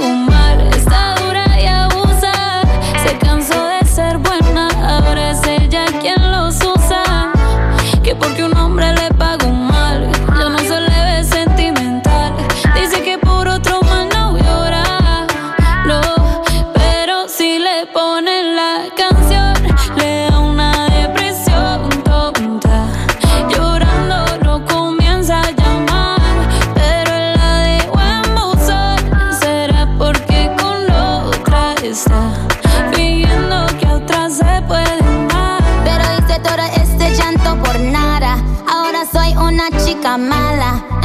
[0.00, 0.29] le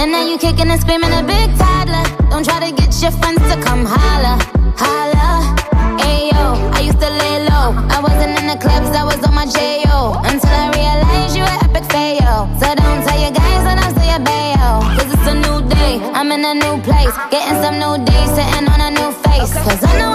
[0.05, 2.05] And now you kicking and screaming a big toddler.
[2.29, 4.37] Don't try to get your friends to come holla.
[4.77, 5.57] Holla.
[5.97, 7.73] Ayo, I used to lay low.
[7.89, 10.21] I wasn't in the clubs, I was on my J.O.
[10.23, 12.45] Until I realized you were epic fail.
[12.61, 14.85] So don't tell your guys that I'm still your bayo.
[14.93, 17.15] Cause it's a new day, I'm in a new place.
[17.33, 19.57] Getting some new days, sitting on a new face.
[19.57, 20.14] Cause I know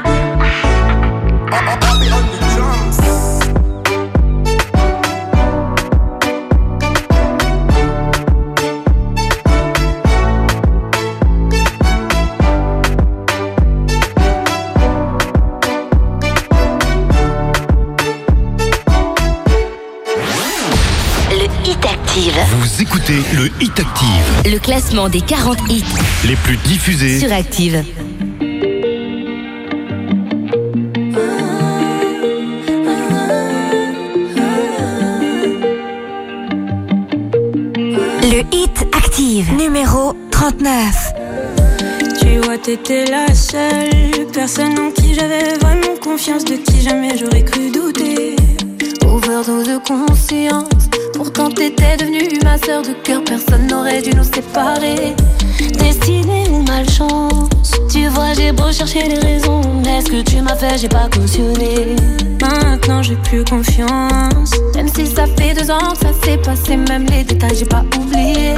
[23.41, 25.83] Le Hit Active, Le classement des 40 hits
[26.27, 27.17] les plus diffusés.
[27.17, 27.83] sur Active.
[38.31, 41.13] Le Hit Active, numéro 39.
[42.19, 47.43] Tu vois, t'étais la seule personne en qui j'avais vraiment confiance, de qui jamais j'aurais
[47.43, 48.35] cru douter.
[49.03, 50.90] Overdose de conscience,
[51.41, 55.15] pourtant t'étais devenue ma sœur de cœur, personne n'aurait dû nous séparer.
[55.79, 60.55] Destinée ou malchance, tu vois, j'ai beau chercher les raisons, mais ce que tu m'as
[60.55, 61.95] fait, j'ai pas cautionné.
[62.41, 67.05] Maintenant, j'ai plus confiance, même si ça fait deux ans que ça s'est passé, même
[67.05, 68.53] les détails, j'ai pas oublié.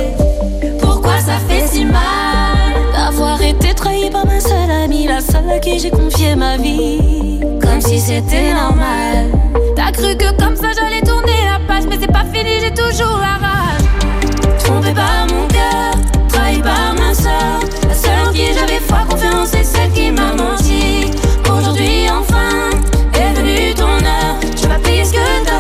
[0.81, 5.59] Pourquoi ça fait si mal d'avoir été trahi par ma seule amie, la seule à
[5.59, 9.31] qui j'ai confié ma vie, comme si c'était normal.
[9.85, 13.19] T'as cru que comme ça j'allais tourner la page, mais c'est pas fini, j'ai toujours
[13.19, 13.83] la rage.
[14.63, 15.93] Trompé par mon cœur,
[16.29, 17.59] trahi par ma soeur,
[17.89, 21.11] la seule en qui j'avais foi, confiance, c'est celle qui m'a menti.
[21.51, 22.69] Aujourd'hui enfin
[23.13, 25.52] est venue ton heure, je vais payer ce que t'as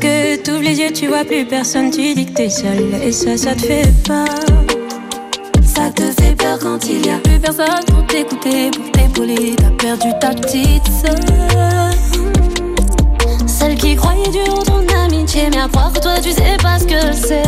[0.00, 3.02] Parce que t'ouvres les yeux, tu vois plus personne, tu dis que t'es seule.
[3.02, 4.26] Et ça, ça te fait peur.
[5.64, 9.56] Ça te fait peur quand il y a plus personne pour t'écouter, pour t'épauler.
[9.56, 11.16] T'as perdu ta petite sœur.
[13.48, 16.78] Celle qui croyait dur en ton amitié, mais à croire que toi tu sais pas
[16.78, 17.42] ce que c'est.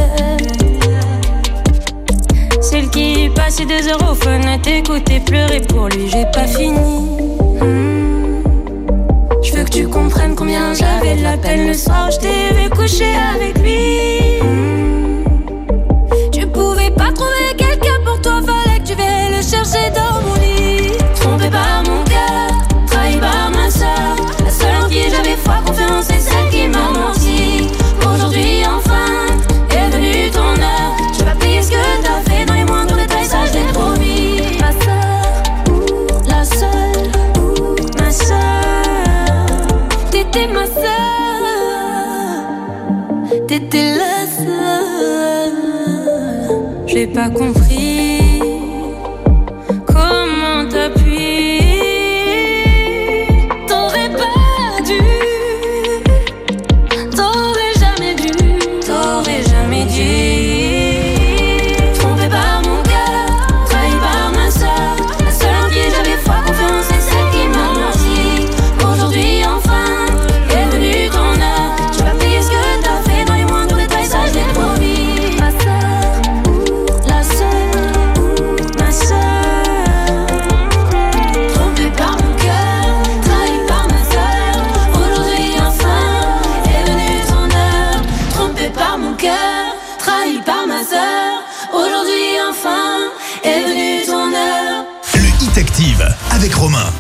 [2.61, 7.20] Celle qui passait des heures au fun à t'écouter pleurer pour lui, j'ai pas fini.
[9.71, 14.41] Tu comprennes combien j'avais de la peine le soir, je t'ai vu coucher avec lui.
[14.43, 15.25] Hmm.
[16.33, 20.35] Tu pouvais pas trouver quelqu'un pour toi, fallait que tu viennes le chercher dans mon
[20.35, 20.93] lit.
[21.15, 22.51] Trompé par mon cœur,
[22.89, 24.17] trahi par ma soeur.
[24.45, 26.10] La seule en qui j'avais foi, confiance,
[40.33, 40.83] T'étais ma soeur,
[43.49, 45.57] t'étais la seule.
[46.87, 48.00] J'ai pas compris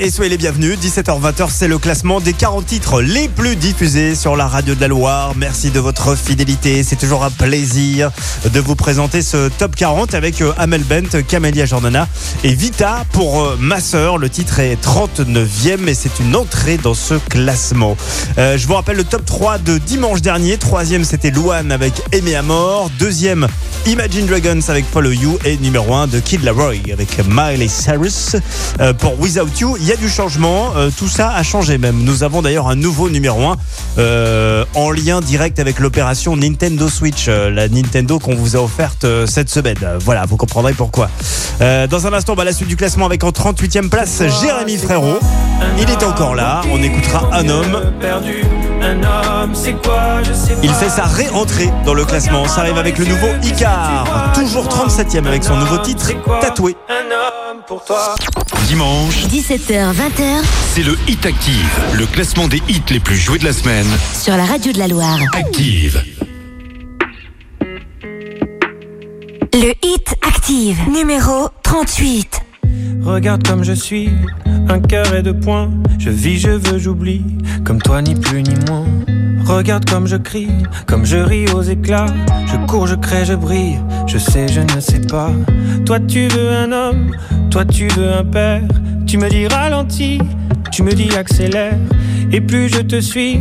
[0.02, 4.34] Et soyez les bienvenus, 17h-20h, c'est le classement des 40 titres les plus diffusés sur
[4.34, 5.34] la radio de la Loire.
[5.36, 8.10] Merci de votre fidélité, c'est toujours un plaisir
[8.50, 12.08] de vous présenter ce top 40 avec euh, Amel Bent, Camélia Jordana
[12.44, 14.16] et Vita pour euh, ma sœur.
[14.16, 17.94] Le titre est 39e et c'est une entrée dans ce classement.
[18.38, 20.56] Euh, je vous rappelle le top 3 de dimanche dernier.
[20.56, 22.90] Troisième, c'était Luan avec Aimé à mort.
[22.98, 23.48] Deuxième,
[23.86, 28.36] Imagine Dragons avec Follow You et numéro 1 de Kid Laroi avec Miley Cyrus
[28.80, 29.76] Euh, pour Without You.
[29.80, 32.04] Il y a du changement, euh, tout ça a changé même.
[32.04, 33.56] Nous avons d'ailleurs un nouveau numéro 1
[33.98, 39.04] euh, en lien direct avec l'opération Nintendo Switch, euh, la Nintendo qu'on vous a offerte
[39.04, 39.78] euh, cette semaine.
[40.04, 41.10] Voilà, vous comprendrez pourquoi.
[41.60, 45.18] Euh, dans un instant, bah, la suite du classement avec en 38e place Jérémy Frérot.
[45.78, 47.92] Il est encore là, on écoutera un homme.
[48.00, 48.44] perdu,
[48.82, 52.46] un homme, c'est quoi, je sais Il fait sa réentrée dans le classement.
[52.46, 56.76] Ça arrive avec le nouveau Icar, toujours 37e avec son nouveau titre, Tatoué.
[56.88, 58.14] Un homme pour toi?
[58.66, 60.42] Dimanche, 17h, 20h
[60.74, 63.86] c'est le Hit Active, le classement des hits les plus joués de la semaine.
[64.18, 65.18] sur la radio de la Loire.
[65.34, 66.02] Active.
[69.52, 72.39] Le hit active, numéro 38.
[73.02, 74.10] Regarde comme je suis,
[74.68, 75.70] un cœur et deux points.
[75.98, 77.24] Je vis, je veux, j'oublie,
[77.64, 78.86] comme toi ni plus ni moins.
[79.46, 80.50] Regarde comme je crie,
[80.86, 82.06] comme je ris aux éclats.
[82.46, 85.30] Je cours, je crée, je brille, je sais, je ne sais pas.
[85.86, 87.16] Toi tu veux un homme,
[87.50, 88.62] toi tu veux un père.
[89.06, 90.20] Tu me dis ralentis,
[90.70, 91.78] tu me dis accélère.
[92.32, 93.40] Et plus je te suis,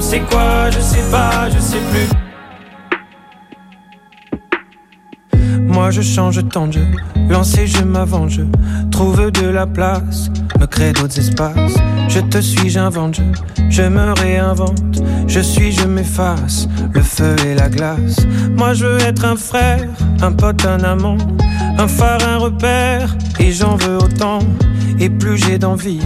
[0.00, 2.08] C'est quoi Je sais pas, je sais plus.
[5.62, 6.86] Moi je change tant de jeu,
[7.28, 8.40] lancer je m'avance,
[8.90, 10.28] trouve de la place,
[10.58, 11.74] me crée d'autres espaces.
[12.08, 13.20] Je te suis, j'invente,
[13.68, 18.26] je me réinvente, je suis, je m'efface, le feu et la glace.
[18.56, 19.88] Moi je veux être un frère,
[20.20, 21.18] un pote, un amant,
[21.78, 24.40] un phare, un repère, et j'en veux autant.
[25.00, 26.00] Et plus j'ai d'envie,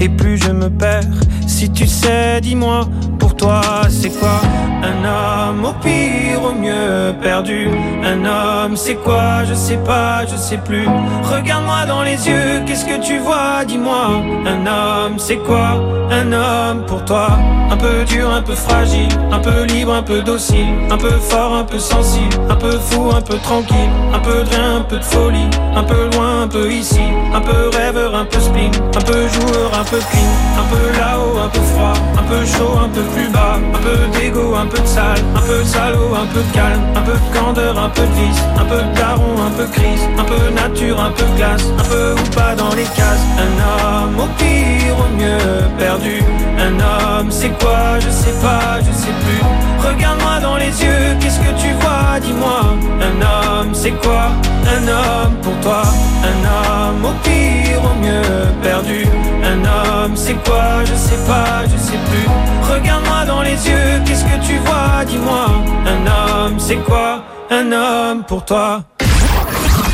[0.00, 1.20] et plus je me perds.
[1.46, 2.86] Si tu sais, dis-moi,
[3.18, 4.40] pour toi c'est quoi
[4.82, 7.68] Un homme au pire, au mieux perdu?
[8.04, 9.44] Un homme, c'est quoi?
[9.44, 10.86] Je sais pas, je sais plus.
[11.24, 13.64] Regarde-moi dans les yeux, qu'est-ce que tu vois?
[13.66, 14.22] Dis-moi.
[14.46, 17.30] Un homme, c'est quoi Un homme pour toi?
[17.70, 21.54] Un peu dur, un peu fragile, un peu libre, un peu docile, un peu fort,
[21.54, 24.98] un peu sensible, un peu fou, un peu tranquille, un peu de rien, un peu
[24.98, 27.00] de folie, un peu loin, un peu ici,
[27.34, 31.38] un peu rêveur, un peu spleen, un peu joueur, un peu clean, un peu là-haut,
[31.44, 34.78] un peu froid, un peu chaud, un peu plus bas, un peu d'ego, un peu
[34.78, 38.02] de sale, un peu salaud, un peu de calme, un peu de candeur, un peu
[38.02, 41.66] de vice, un peu de daron, un peu crise, un peu nature, un peu glace,
[41.78, 43.26] un peu ou pas dans les cases.
[43.38, 46.22] Un homme au pire, au mieux perdu.
[46.58, 49.67] Un homme, c'est quoi Je sais pas, je sais plus.
[49.86, 52.18] Regarde-moi dans les yeux, qu'est-ce que tu vois?
[52.20, 52.76] Dis-moi.
[53.00, 54.30] Un homme, c'est quoi?
[54.66, 55.82] Un homme pour toi.
[56.22, 58.22] Un homme au pire, au mieux
[58.62, 59.06] perdu.
[59.44, 60.84] Un homme, c'est quoi?
[60.84, 62.72] Je sais pas, je sais plus.
[62.74, 65.04] Regarde-moi dans les yeux, qu'est-ce que tu vois?
[65.06, 65.46] Dis-moi.
[65.86, 66.06] Un
[66.46, 67.24] homme, c'est quoi?
[67.50, 68.82] Un homme pour toi.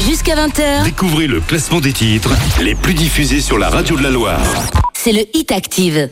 [0.04, 4.10] Jusqu'à 20h, Découvrez le classement des titres les plus diffusés sur la radio de la
[4.10, 4.40] Loire.
[4.92, 6.10] c'est le Hit Active.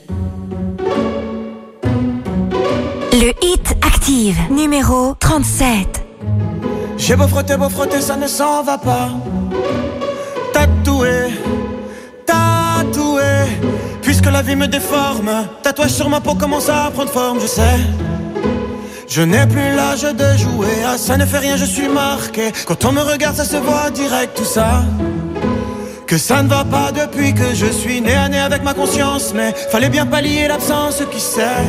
[3.23, 6.05] Le Hit Active, numéro 37.
[6.99, 9.11] J'ai beau frotter, beau frotter, ça ne s'en va pas.
[10.53, 11.31] Tatoué,
[12.27, 13.23] tatoué.
[14.03, 15.31] Puisque la vie me déforme,
[15.63, 17.79] tatouage sur ma peau commence à prendre forme, je sais.
[19.07, 22.51] Je n'ai plus l'âge de jouer, ah ça ne fait rien, je suis marqué.
[22.67, 24.83] Quand on me regarde, ça se voit direct, tout ça.
[26.09, 29.33] Que ça ne va pas depuis que je suis né à nez avec ma conscience,
[29.33, 31.69] mais fallait bien pallier l'absence, qui sait.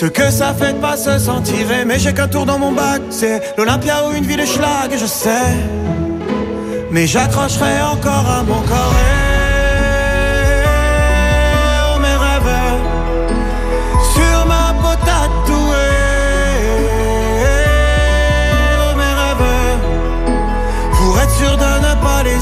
[0.00, 3.02] Ce que ça fait de pas se sentir aimé, j'ai qu'un tour dans mon bac,
[3.10, 5.52] c'est l'Olympia ou une ville schlag, je sais.
[6.90, 9.20] Mais j'accrocherai encore à mon corps et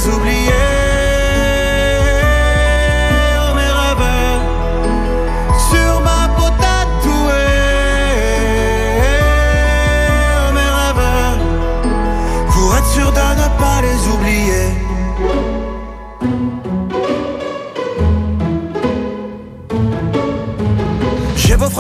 [0.07, 0.78] de oublier.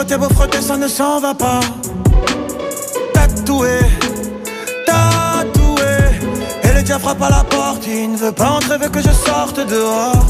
[0.08, 1.60] J'ai beau frotter, ça ne s'en va pas.
[3.12, 3.78] Tatoué,
[4.86, 5.84] tatoué.
[6.64, 9.10] Et le diable frappe à la porte, il ne veut pas entrer, veut que je
[9.10, 10.24] sorte dehors.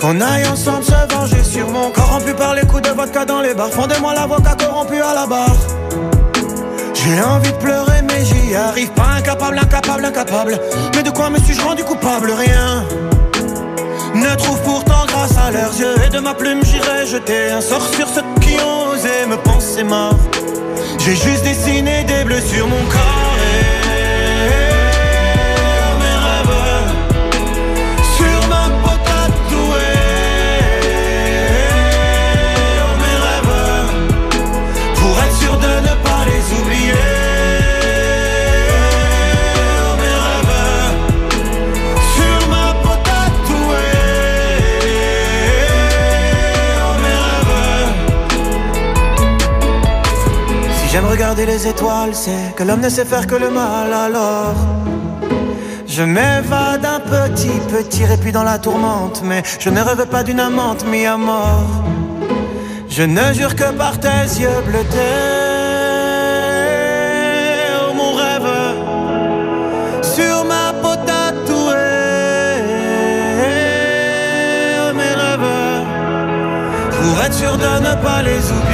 [0.00, 3.54] Qu'on aille ensemble se venger sur mon corrompu par les coups de vodka dans les
[3.54, 3.70] bars.
[3.70, 5.56] Fondez-moi l'avocat corrompu à la barre.
[6.94, 9.18] J'ai envie de pleurer, mais j'y arrive pas.
[9.18, 10.58] Incapable, incapable, incapable.
[10.96, 12.32] Mais de quoi me suis-je rendu coupable?
[12.32, 12.84] Rien.
[14.14, 17.82] Ne trouve pourtant grâce à leurs yeux Et de ma plume j'irai jeter un sort
[17.94, 18.22] sur ceux
[21.04, 23.31] J'ai juste dessiné des bleus sur mon corps
[51.22, 54.56] regarder les étoiles C'est que l'homme ne sait faire que le mal alors
[55.86, 60.40] je m'évade un petit, petit répit dans la tourmente Mais je ne rêve pas d'une
[60.40, 61.84] amante mis à mort
[62.88, 64.98] Je ne jure que par tes yeux bleutés
[67.78, 68.52] Oh mon rêve
[70.02, 71.74] sur ma peau tatouée.
[74.98, 75.52] Mes rêves,
[76.96, 78.71] pour être sûr de ne pas les oublier.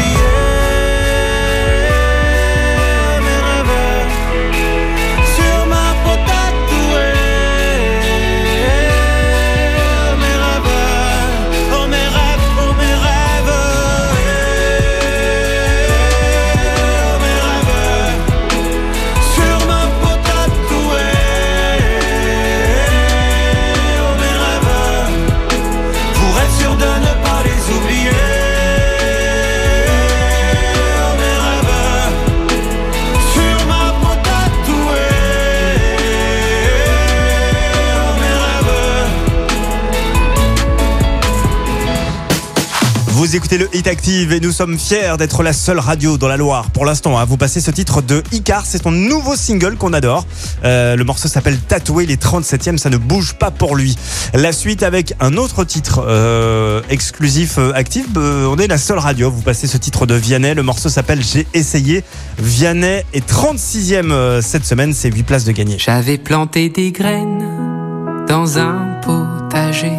[43.29, 46.39] Vous écoutez le Hit Active et nous sommes fiers d'être la seule radio dans la
[46.39, 48.65] Loire pour l'instant à vous passer ce titre de Icar.
[48.65, 50.27] C'est son nouveau single qu'on adore.
[50.65, 53.99] Euh, le morceau s'appelle Tatoué, il est 37e, ça ne bouge pas pour lui.
[54.33, 58.07] La suite avec un autre titre euh, exclusif euh, Active.
[58.17, 60.55] Euh, on est la seule radio vous passer ce titre de Vianney.
[60.55, 62.05] Le morceau s'appelle J'ai essayé.
[62.39, 65.77] Vianney est 36e euh, cette semaine, c'est 8 places de gagné.
[65.79, 69.93] J'avais planté des graines dans un potager.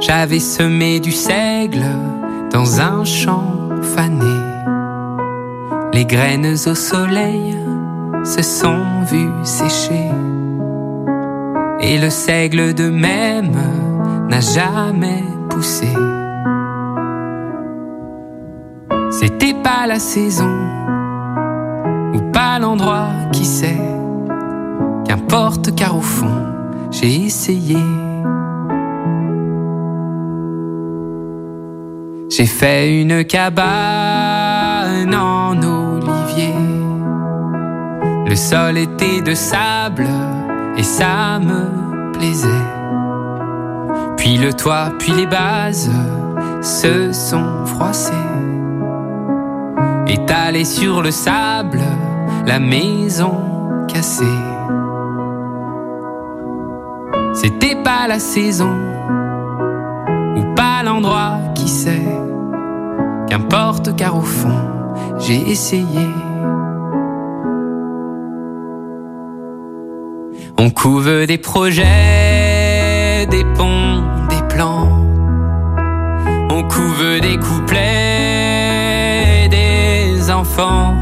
[0.00, 1.84] J'avais semé du seigle
[2.50, 4.40] dans un champ fané.
[5.92, 7.54] Les graines au soleil
[8.24, 10.10] se sont vues sécher.
[11.80, 13.52] Et le seigle de même
[14.30, 15.88] n'a jamais poussé.
[19.10, 20.56] C'était pas la saison
[22.14, 23.80] ou pas l'endroit, qui sait.
[25.04, 26.46] Qu'importe car au fond,
[26.90, 27.76] j'ai essayé.
[32.30, 36.54] J'ai fait une cabane en olivier.
[38.24, 40.06] Le sol était de sable
[40.76, 42.48] et ça me plaisait.
[44.16, 45.90] Puis le toit, puis les bases
[46.62, 48.12] se sont froissées.
[50.06, 51.80] Étalée sur le sable,
[52.46, 53.42] la maison
[53.88, 54.24] cassée.
[57.34, 58.76] C'était pas la saison
[60.36, 61.38] ou pas l'endroit,
[63.28, 64.58] Qu'importe car au fond,
[65.20, 66.08] j'ai essayé.
[70.58, 74.88] On couve des projets, des ponts, des plans.
[76.50, 77.78] On couve des couplets,
[79.48, 80.92] des enfants.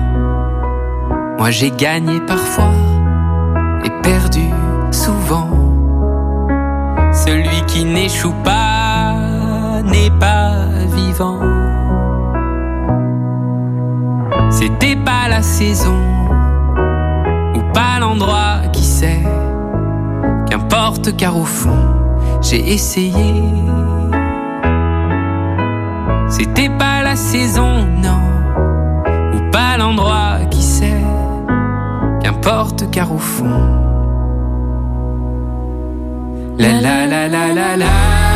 [1.39, 2.75] Moi j'ai gagné parfois
[3.85, 4.51] et perdu
[4.91, 5.49] souvent.
[7.13, 8.68] Celui qui n'échoue pas
[9.89, 10.53] n'est pas
[10.95, 11.41] vivant.
[14.51, 15.99] C'était pas la saison
[17.55, 19.23] ou pas l'endroit, qui sait.
[20.49, 21.85] Qu'importe car au fond,
[22.41, 23.43] j'ai essayé.
[26.29, 28.23] C'était pas la saison, non,
[29.35, 31.03] ou pas l'endroit, qui sait.
[32.23, 33.61] Qu'importe car au fond.
[36.59, 38.28] La la la la la la.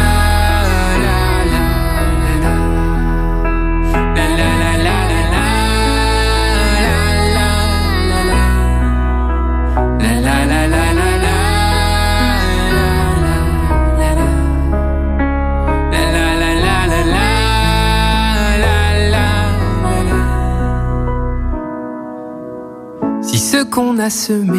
[23.62, 24.58] Ce qu'on a semé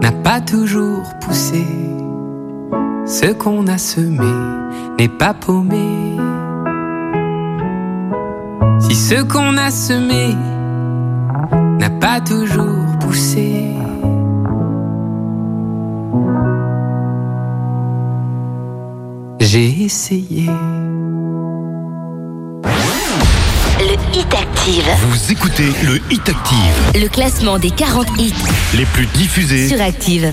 [0.00, 1.66] n'a pas toujours poussé,
[3.04, 4.32] ce qu'on a semé
[4.98, 6.16] n'est pas paumé.
[8.80, 10.34] Si ce qu'on a semé
[11.78, 13.76] n'a pas toujours poussé,
[19.40, 20.48] j'ai essayé.
[24.66, 24.84] Active.
[25.10, 28.32] Vous écoutez le Hit Active, Le classement des 40 hits
[28.74, 29.68] les plus diffusés.
[29.68, 30.32] sur Active.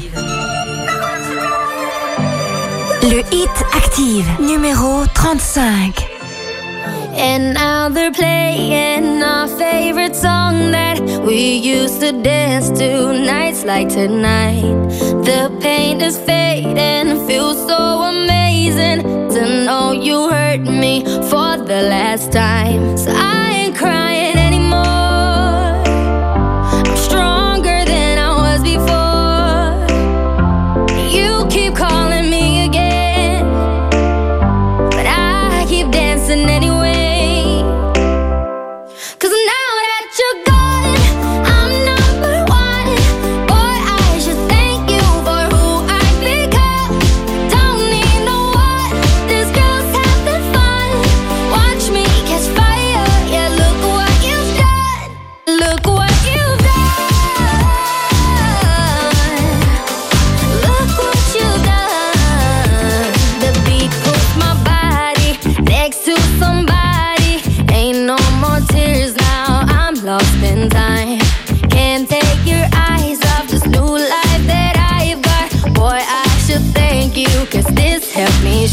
[3.04, 6.08] Le Hit Active, numéro 35.
[7.18, 13.90] And now they're playing our favorite song that we used to dance to nights like
[13.90, 14.64] tonight.
[15.26, 19.02] The pain is fading, feels so amazing
[19.34, 22.96] to know you hurt me for the last time.
[22.98, 24.51] So I ain't crying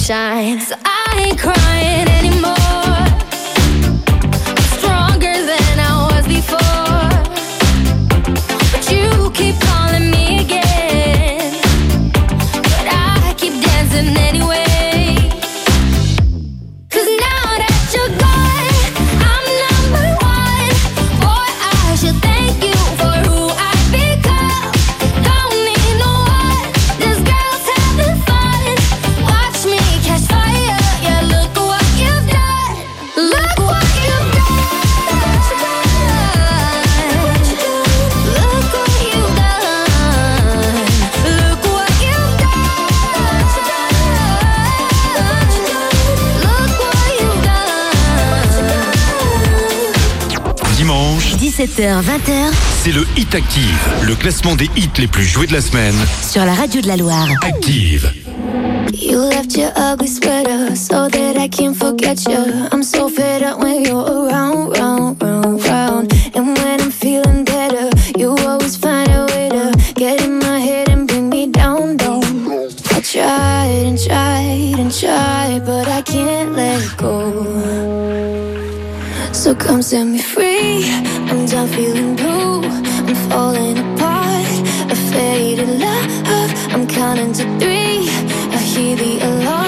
[0.09, 0.78] shine.
[51.79, 52.53] 18h, 20h.
[52.83, 55.95] C'est le Hit Active, le classement des hits les plus joués de la semaine.
[56.29, 57.29] Sur la radio de la Loire.
[57.43, 58.13] Active.
[58.93, 62.67] You left your ugly sweater so that I can't forget you.
[62.73, 65.18] I'm so fed up when you're around, round,
[79.39, 80.83] So come set me free.
[81.31, 82.61] I'm done feeling blue.
[82.65, 84.51] I'm falling apart.
[84.91, 86.51] A faded love.
[86.75, 88.09] I'm counting to three.
[88.51, 89.68] I hear the alarm.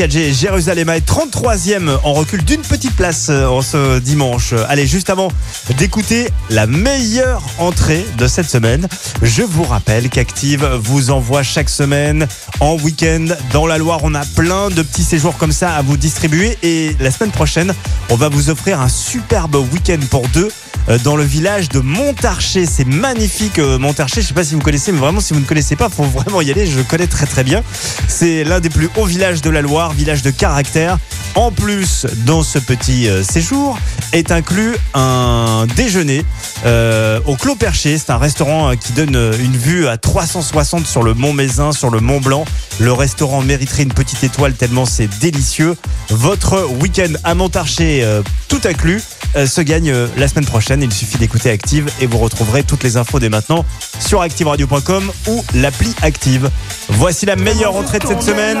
[0.00, 4.54] 4G Jérusalem est 33e en recul d'une petite place euh, en ce dimanche.
[4.70, 5.28] Allez, juste avant
[5.76, 8.88] d'écouter la meilleure entrée de cette semaine,
[9.20, 12.26] je vous rappelle qu'Active vous envoie chaque semaine
[12.60, 14.00] en week-end dans la Loire.
[14.02, 17.74] On a plein de petits séjours comme ça à vous distribuer et la semaine prochaine,
[18.08, 20.48] on va vous offrir un superbe week-end pour deux
[20.98, 22.66] dans le village de Montarché.
[22.66, 24.22] C'est magnifique euh, Montarché.
[24.22, 26.40] Je sais pas si vous connaissez, mais vraiment si vous ne connaissez pas, faut vraiment
[26.40, 26.66] y aller.
[26.66, 27.62] Je connais très très bien.
[28.08, 30.98] C'est l'un des plus hauts villages de la Loire, village de caractère.
[31.36, 33.78] En plus, dans ce petit euh, séjour,
[34.12, 36.24] est inclus un déjeuner
[36.66, 37.96] euh, au Clos Perché.
[37.98, 41.72] C'est un restaurant euh, qui donne euh, une vue à 360 sur le Mont Mézin,
[41.72, 42.44] sur le Mont Blanc.
[42.80, 45.76] Le restaurant mériterait une petite étoile tellement c'est délicieux.
[46.08, 50.82] Votre week-end à Montarché, euh, tout inclus, euh, se gagne euh, la semaine prochaine.
[50.82, 53.64] Il suffit d'écouter Active et vous retrouverez toutes les infos dès maintenant
[53.98, 56.50] sur activeradio.com ou l'appli Active.
[56.88, 58.58] Voici la meilleure entrée de cette semaine.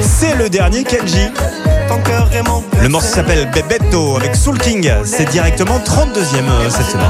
[0.00, 1.28] C'est le dernier Kenji.
[2.82, 4.90] Le morceau s'appelle Bebetto avec Soul King.
[5.04, 7.06] C'est directement 32e euh, cette semaine.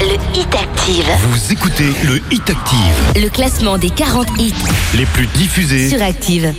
[0.00, 1.06] Le Hit Active.
[1.28, 4.54] Vous écoutez le Hit Active, Le classement des 40 hits
[4.96, 6.52] les plus diffusés sur Active.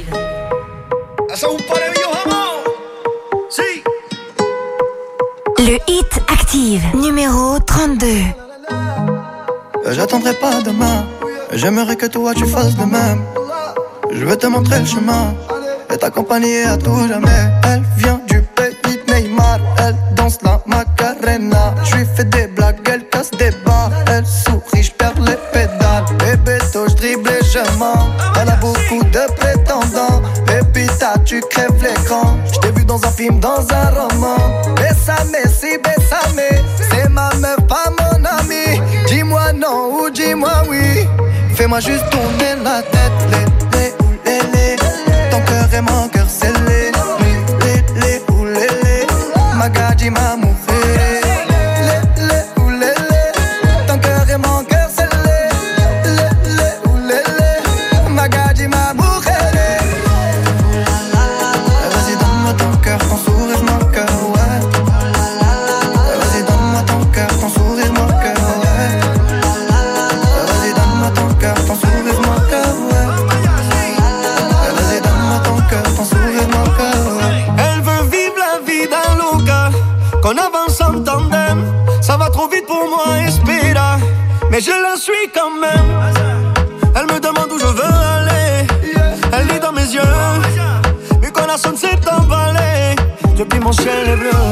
[5.66, 8.08] Le Hit Active, numéro 32.
[9.92, 11.06] J'attendrai pas demain.
[11.54, 13.22] J'aimerais que toi tu fasses de même.
[14.12, 15.34] Je veux te montrer le chemin
[15.90, 17.50] et t'accompagner à tout jamais.
[17.64, 19.60] Elle vient du de Neymar.
[19.78, 21.74] Elle danse la Macarena.
[21.86, 23.92] Je lui fais des blagues, elle casse des barres.
[24.08, 26.04] Elle sourit, je perds les pédales.
[26.20, 28.10] Bébé, toi, je dribble et je mens.
[28.42, 30.22] Elle a beaucoup de prétendants.
[30.50, 32.38] Et puis ça, tu crèves l'écran.
[32.94, 34.38] Dans un film, dans un roman.
[34.76, 36.62] Bessame, si bessame.
[36.78, 38.80] C'est ma meuf, pas mon ami.
[39.08, 41.08] Dis-moi non ou dis-moi oui.
[41.56, 43.12] Fais-moi juste tourner la tête.
[43.32, 43.46] Les,
[43.80, 45.30] les, les, les.
[45.32, 46.92] Ton cœur est mon cœur scellé.
[47.62, 50.10] Les, les, ou les, les.
[50.12, 50.53] Ma mujer.
[93.78, 94.44] Bleu.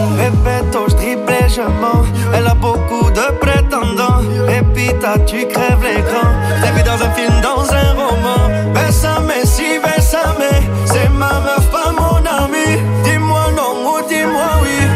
[1.53, 2.05] Je et mens.
[2.34, 4.21] Elle a beaucoup de prétendants.
[4.47, 4.89] Et puis
[5.25, 6.27] tu crèves l'écran.
[6.62, 8.71] T'es vu dans un film, dans un roman.
[8.73, 10.49] Bessame, si bessame.
[10.86, 12.79] C'est ma meuf, pas mon ami.
[13.03, 14.88] Dis-moi non ou dis-moi oui.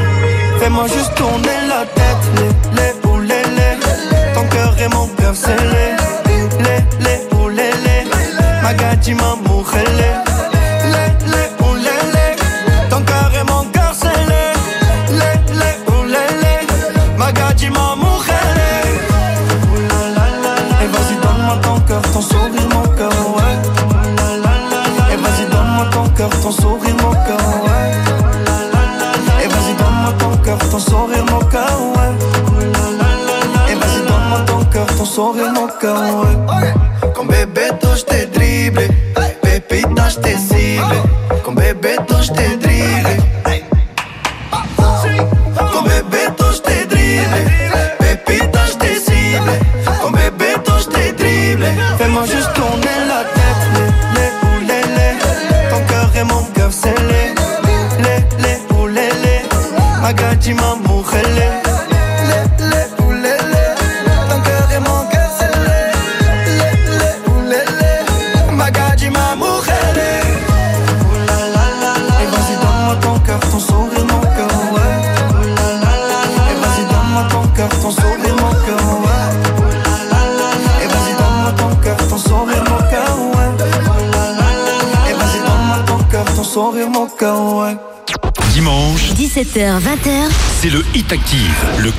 [0.60, 2.26] Fais-moi juste tourner la tête.
[2.78, 3.76] Les, les, les,
[4.12, 4.34] les.
[4.34, 5.95] Ton cœur est mon cœur scellé.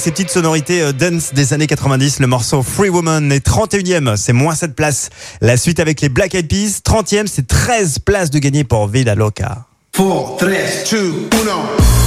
[0.00, 2.20] Ses petites sonorités euh, dance des années 90.
[2.20, 5.10] Le morceau Free Woman est 31e, c'est moins 7 places.
[5.42, 9.14] La suite avec les Black Eyed Peas, 30e, c'est 13 places de gagné pour Vida
[9.14, 9.66] Loca.
[9.92, 10.48] 4, 3,
[10.90, 11.99] 2, 1.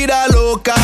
[0.00, 0.74] Vida loca.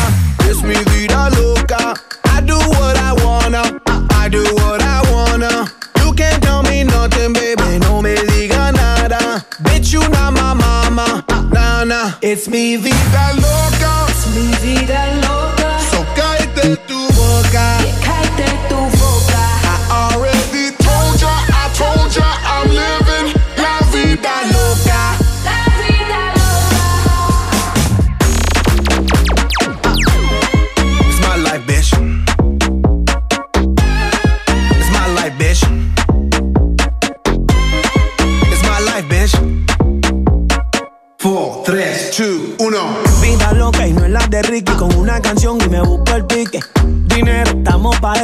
[0.43, 1.95] It's me vida loca.
[2.25, 3.63] I do what I wanna.
[4.11, 5.65] I do what I wanna.
[6.01, 7.79] You can't tell me nothing, baby.
[7.79, 9.43] No me diga nada.
[9.63, 11.25] Bitch, you not my mama.
[11.51, 12.13] Nah, nah.
[12.21, 14.05] It's mi vida loca.
[14.11, 15.69] Es mi vida loca.
[15.89, 17.65] So cállate tu boca.
[17.81, 18.96] Yeah, cállate tu boca.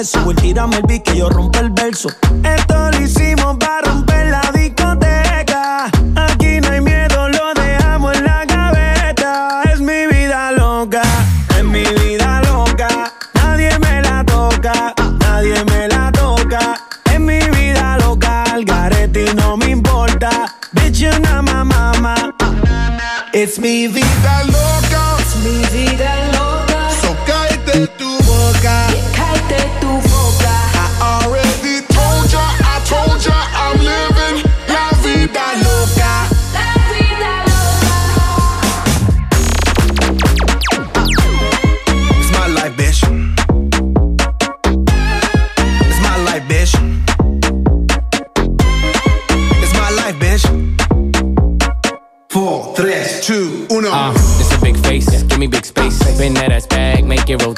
[0.05, 2.09] subir, pues tírame el beat que yo rompo el verso.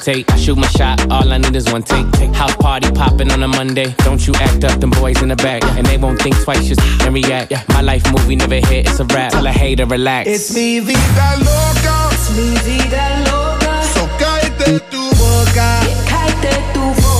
[0.08, 0.32] Make it rotate.
[0.32, 2.06] I shoot my shot, all I need is one take.
[2.36, 3.94] House party popping on a Monday.
[4.00, 5.64] Don't you act up, them boys in the back.
[5.78, 7.52] And they won't think twice, just and react.
[7.70, 9.32] My life movie never hit, it's a rap.
[9.32, 10.30] Tell a hater, relax.
[10.30, 12.10] It's mi vida loca.
[12.14, 13.84] Es mi vida loca.
[13.94, 15.68] So cállate tu boca.
[15.86, 17.15] Yeah, cállate tu boca.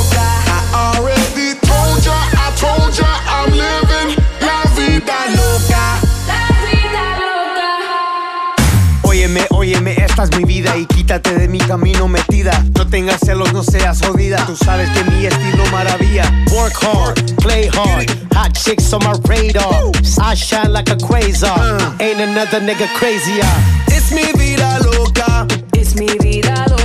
[10.16, 12.64] Esta es mi vida y quítate de mi camino metida.
[12.78, 14.46] No tengas celos, no seas jodida.
[14.46, 16.24] Tú sabes que mi estilo maravilla.
[16.54, 18.10] Work hard, play hard.
[18.34, 19.92] Hot chicks on my radar.
[20.22, 22.00] I shine like a quasar.
[22.00, 23.44] Ain't another nigga crazier.
[23.88, 25.48] It's mi vida loca.
[25.74, 26.85] Es mi vida loca.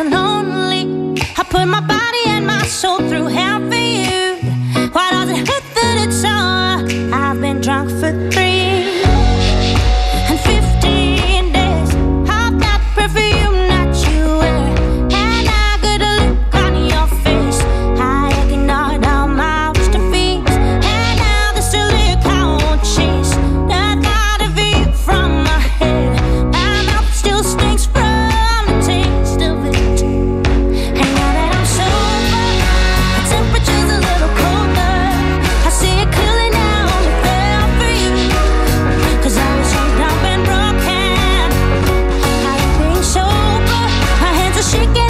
[0.00, 1.22] And the nights are lonely.
[1.36, 2.25] I put my body
[44.66, 45.05] shake.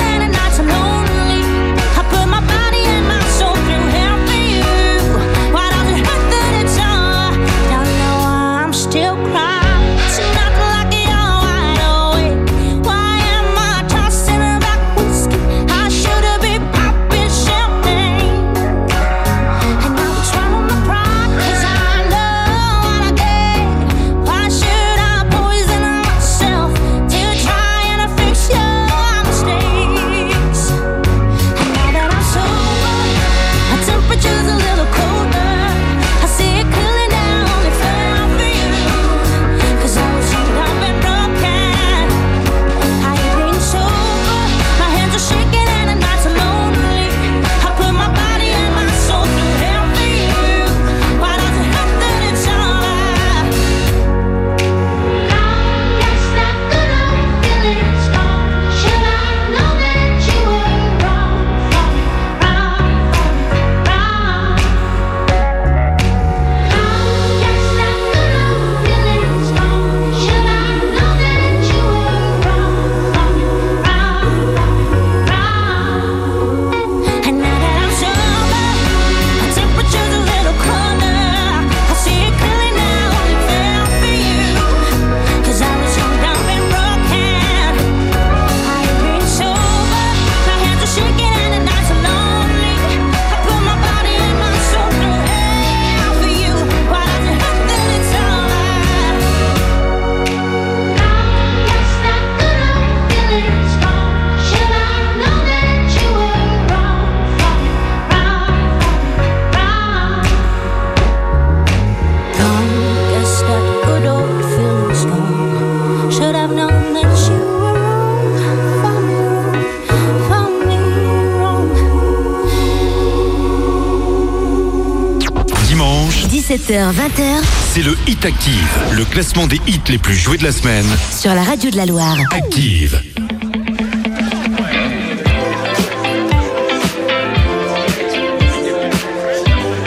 [126.66, 127.44] 17h, 20h.
[127.72, 130.86] C'est le Hit Active, le classement des hits les plus joués de la semaine.
[131.16, 132.16] Sur la radio de la Loire.
[132.32, 133.00] Active.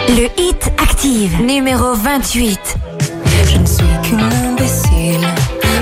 [0.10, 2.78] Le Hit Active, numéro 28.
[3.52, 5.28] Je ne suis qu'une imbécile,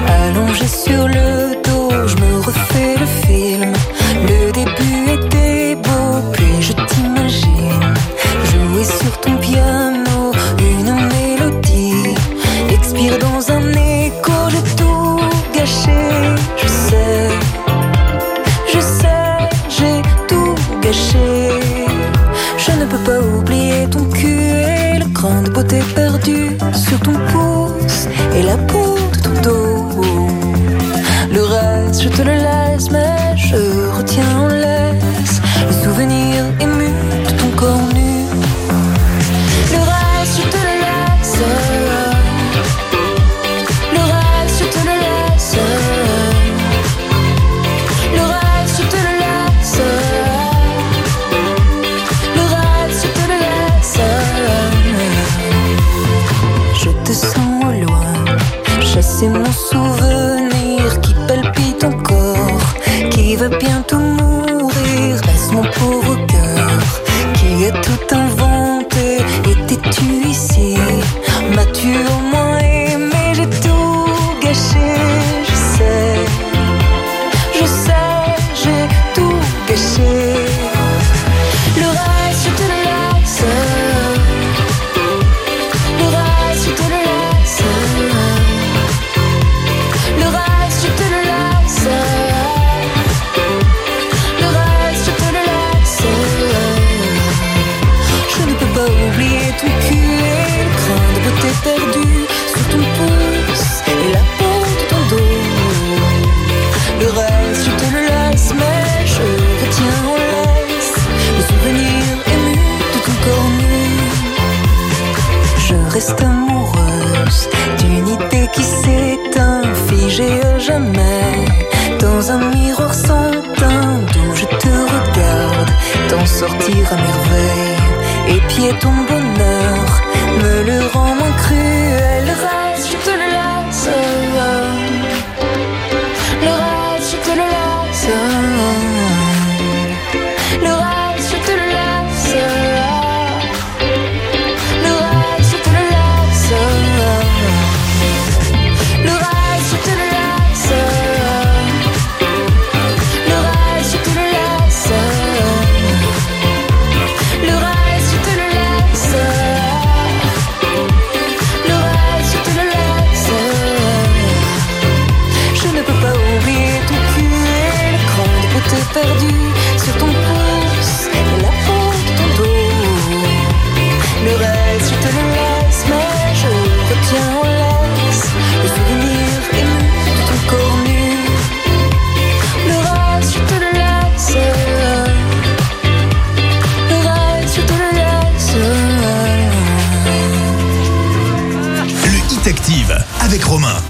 [0.08, 1.67] allongée sur le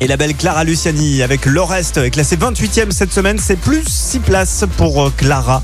[0.07, 3.37] La belle Clara Luciani avec le reste, classée 28e cette semaine.
[3.39, 5.61] C'est plus 6 places pour euh, Clara.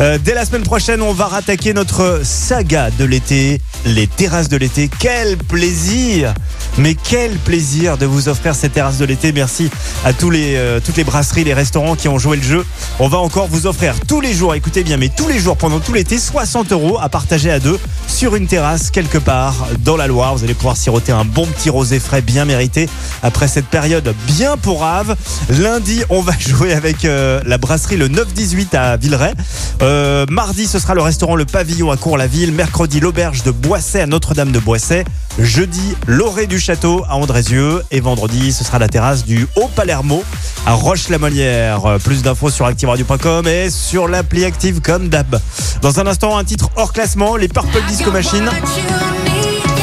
[0.00, 4.58] Euh, dès la semaine prochaine, on va rattaquer notre saga de l'été, les terrasses de
[4.58, 4.90] l'été.
[5.00, 6.34] Quel plaisir
[6.78, 9.32] mais quel plaisir de vous offrir ces terrasses de l'été.
[9.32, 9.70] Merci
[10.04, 12.66] à euh, toutes les brasseries, les restaurants qui ont joué le jeu.
[12.98, 15.80] On va encore vous offrir tous les jours, écoutez bien, mais tous les jours pendant
[15.80, 17.78] tout l'été, 60 euros à partager à deux
[18.16, 20.34] sur une terrasse quelque part dans la Loire.
[20.34, 22.88] Vous allez pouvoir siroter un bon petit rosé frais bien mérité
[23.22, 25.14] après cette période bien pourrave.
[25.50, 29.34] Lundi, on va jouer avec euh, la brasserie le 9-18 à Villeray.
[29.82, 32.52] Euh, mardi, ce sera le restaurant Le Pavillon à Cours-la-Ville.
[32.52, 35.04] Mercredi, l'auberge de Boisset à Notre-Dame de Boisset.
[35.38, 37.82] Jeudi, l'orée du château à Andrézieux.
[37.90, 40.24] Et vendredi, ce sera la terrasse du Haut Palermo
[40.66, 41.84] Roche-la-Molière.
[41.86, 45.38] Euh, Plus d'infos sur activeradio.com et sur l'appli active comme d'hab.
[45.82, 48.48] Dans un instant, un titre hors classement, les Purple Disco Machine.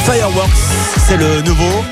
[0.06, 0.50] Fireworks,
[1.08, 1.84] c'est le nouveau.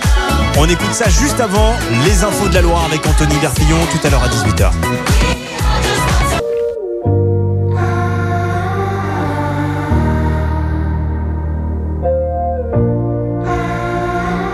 [0.57, 1.73] On écoute ça juste avant
[2.03, 4.71] les infos de la Loire avec Anthony Verpillon tout à l'heure à 18h.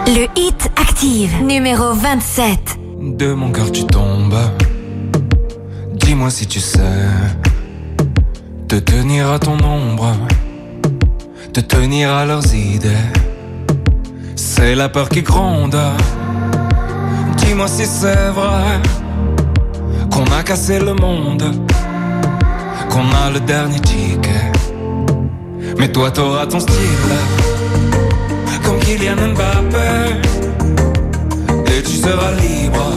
[0.07, 2.76] Le Hit Active, numéro 27.
[3.17, 4.37] De mon cœur tu tombes.
[5.93, 7.07] Dis-moi si tu sais
[8.67, 10.15] te tenir à ton ombre,
[11.51, 13.07] te tenir à leurs idées.
[14.35, 15.75] C'est la peur qui gronde.
[17.37, 18.79] Dis-moi si c'est vrai
[20.11, 21.43] qu'on a cassé le monde,
[22.91, 24.51] qu'on a le dernier ticket.
[25.79, 27.13] Mais toi t'auras ton style,
[28.63, 30.21] comme Kylian Mbappé,
[31.87, 32.91] tu seras libre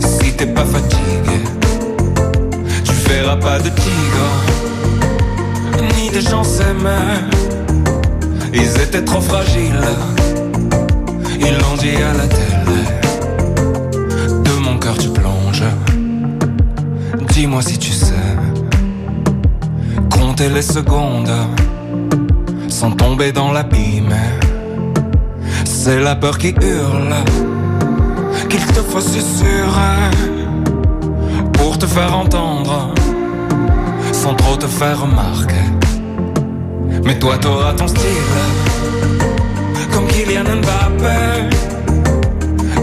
[0.00, 1.40] si t'es pas fatigué.
[2.84, 4.28] Tu verras pas de tigre,
[5.96, 7.14] ni de gens s'aimer.
[8.52, 9.88] Ils étaient trop fragiles,
[11.40, 12.82] ils l'ont dit à la télé.
[14.44, 15.64] De mon cœur tu plonges,
[17.32, 18.14] dis-moi si tu sais.
[20.10, 21.32] Compter les secondes
[22.68, 24.14] sans tomber dans l'abîme.
[25.88, 27.14] C'est la peur qui hurle,
[28.48, 30.10] qu'il te faut susurrer
[31.52, 32.92] pour te faire entendre
[34.10, 35.68] sans trop te faire remarquer.
[37.04, 38.34] Mais toi t'auras ton style
[39.92, 41.54] Comme Kylian Mbappé.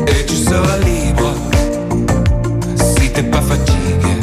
[0.07, 1.33] Et tu seras libre
[2.77, 4.15] Si t'es pas fatigué.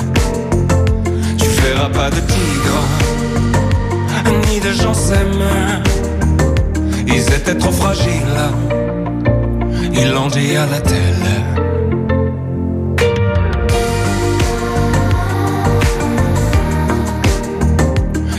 [1.37, 2.81] Tu verras pas de tigre
[4.49, 5.81] Ni de gens s'aiment
[7.13, 8.41] Ils étaient trop fragiles.
[9.93, 11.37] Ils l'ont dit à la télé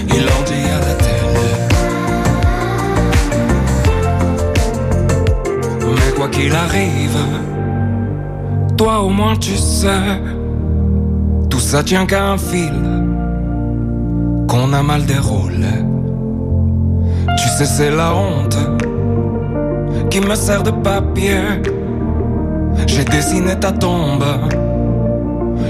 [0.09, 1.49] Ils l'ont dit à la télé
[5.95, 7.17] Mais quoi qu'il arrive,
[8.77, 10.21] toi au moins tu sais,
[11.49, 12.73] tout ça tient qu'à un fil
[14.47, 15.90] qu'on a mal déroulé.
[17.63, 18.57] C'est la honte
[20.09, 21.41] qui me sert de papier.
[22.87, 24.25] J'ai dessiné ta tombe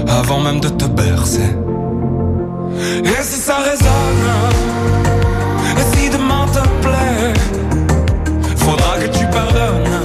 [0.08, 1.54] avant même de te bercer.
[3.04, 4.28] Et si ça résonne,
[5.76, 7.34] et si demain te plaît,
[8.56, 10.00] faudra que tu pardonnes.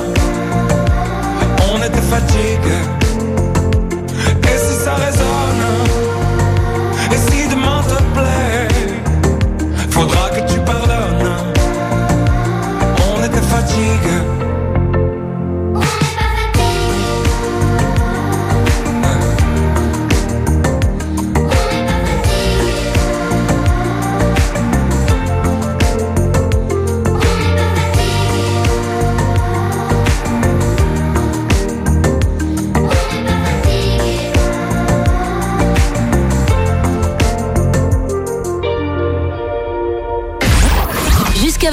[1.74, 2.97] On était fatigués.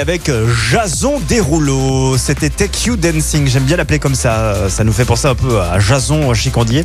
[0.00, 2.18] Avec euh, Jason Derulo.
[2.18, 3.46] C'était Take You Dancing.
[3.48, 4.68] J'aime bien l'appeler comme ça.
[4.68, 6.84] Ça nous fait penser un peu à Jason Chicandier.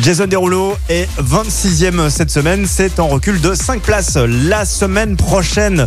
[0.00, 2.66] Jason Derulo est 26e cette semaine.
[2.68, 4.16] C'est en recul de 5 places.
[4.16, 5.86] La semaine prochaine,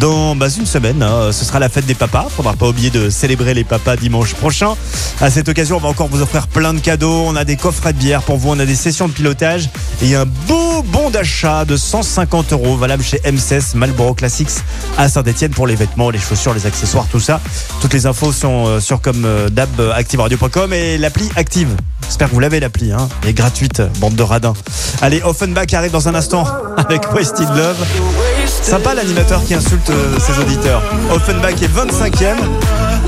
[0.00, 2.26] dans bah, une semaine, hein, ce sera la fête des papas.
[2.34, 4.74] Faudra pas oublier de célébrer les papas dimanche prochain.
[5.20, 7.24] À cette occasion, on va encore vous offrir plein de cadeaux.
[7.26, 8.50] On a des coffrets de bière pour vous.
[8.50, 9.70] On a des sessions de pilotage
[10.02, 14.50] et un beau bon d'achat de 150 euros valable chez M16 Marlboro Classics
[14.98, 17.40] à Saint-Etienne pour les vêtements, les chaussures, les accessoires, tout ça.
[17.80, 21.68] Toutes les infos sont euh, sur comme euh, d'hab euh, activeradio.com et l'appli Active.
[22.04, 23.08] J'espère que vous l'avez l'appli, hein.
[23.22, 24.54] Elle est gratuite, bande de radins.
[25.00, 28.35] Allez, Offenbach arrive dans un instant avec Wasted Love.
[28.62, 30.82] Sympa l'animateur qui insulte euh, ses auditeurs.
[31.12, 32.34] Offenbach est 25e.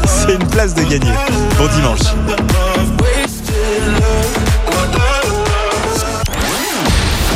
[0.07, 1.13] C'est une place de gagner.
[1.59, 2.01] Bon dimanche.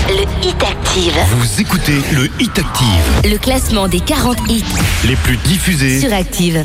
[0.09, 1.15] Le Hit Active.
[1.37, 3.31] Vous écoutez le Hit Active.
[3.31, 4.65] Le classement des 40 hits
[5.07, 6.01] Les plus diffusés.
[6.01, 6.65] sur Active.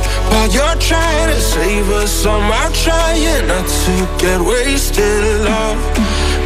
[0.31, 2.25] while you're trying to save us.
[2.25, 5.21] I'm trying not to get wasted.
[5.45, 5.81] Love,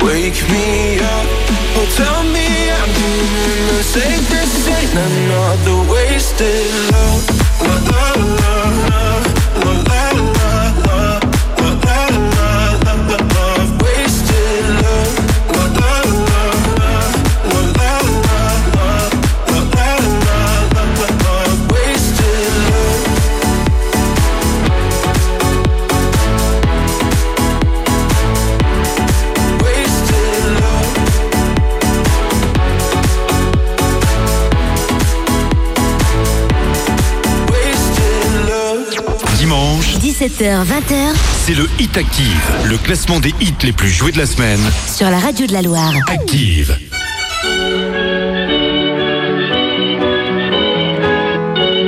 [0.02, 1.28] wake me up.
[1.78, 2.48] Oh, tell me
[2.80, 4.26] I'm doing the.
[4.32, 7.24] This ain't another wasted love.
[7.62, 8.06] La la
[8.40, 8.95] la la
[40.40, 41.16] 18h-20h,
[41.46, 44.60] c'est le Hit Active, le classement des hits les plus joués de la semaine.
[44.94, 45.94] Sur la radio de la Loire.
[46.08, 46.78] Active.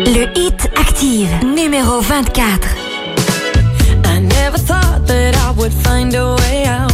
[0.05, 2.69] Le Hit Active, numéro 24.
[4.05, 6.93] I never thought that I would find a way out.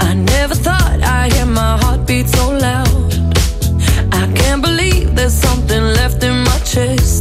[0.00, 2.88] I never thought I'd hear my heartbeat so loud.
[4.12, 7.19] I can't believe there's something left in my chest.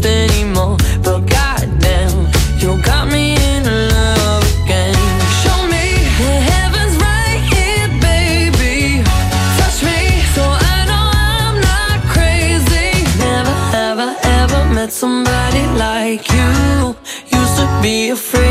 [17.81, 18.48] Be afraid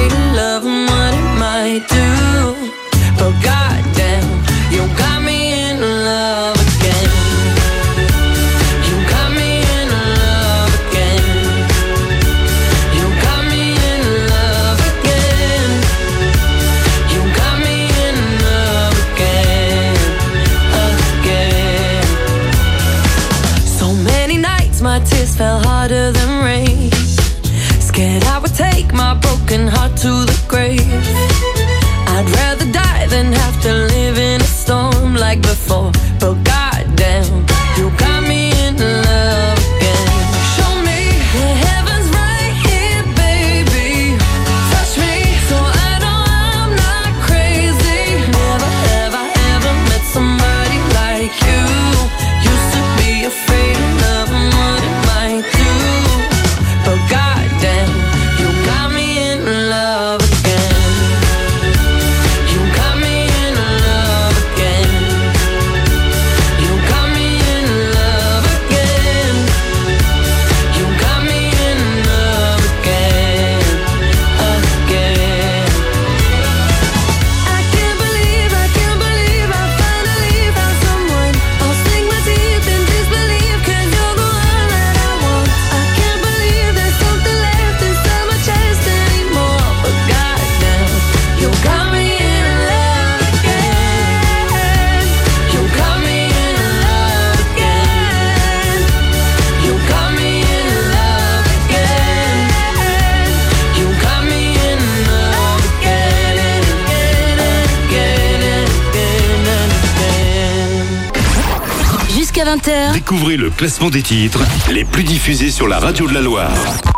[113.19, 116.55] Découvrez le classement des titres les plus diffusés sur la radio de la Loire.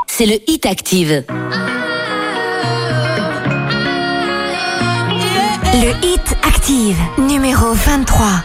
[0.07, 1.25] C'est le Hit Active.
[5.73, 8.45] Le Hit Active, numéro 23.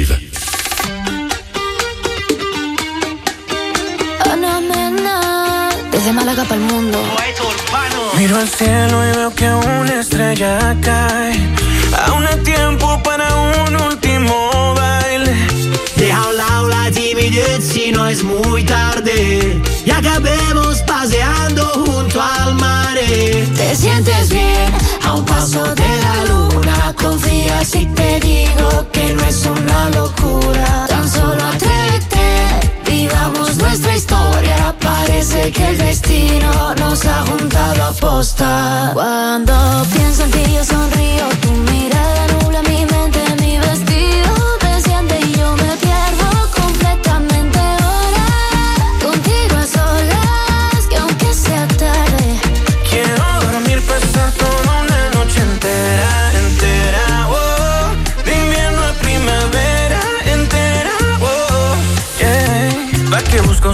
[36.11, 38.91] Destino nos ha juntado a posta.
[38.93, 39.53] Cuando
[39.93, 40.40] pienso en ti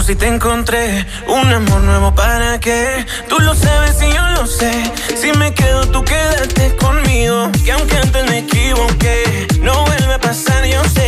[0.08, 1.04] si te encontré?
[1.26, 3.04] Un amor nuevo para qué?
[3.28, 4.72] Tú lo sabes y yo lo sé.
[5.14, 7.50] Si me quedo, tú quédate conmigo.
[7.62, 11.07] Que aunque antes me equivoqué, no vuelve a pasar, yo sé.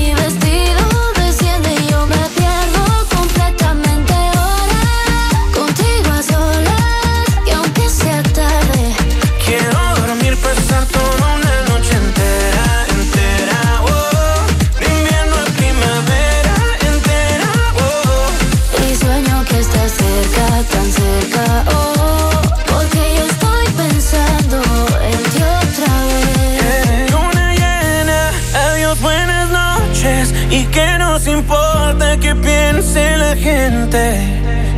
[33.35, 34.19] gente.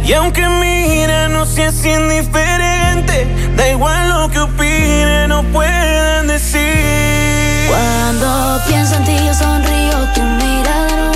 [0.06, 3.28] Y aunque mira, no seas indiferente.
[3.56, 7.68] Da igual lo que opinen o puedan decir.
[7.70, 11.13] Cuando pienso en ti yo sonrío, tu mirada nubla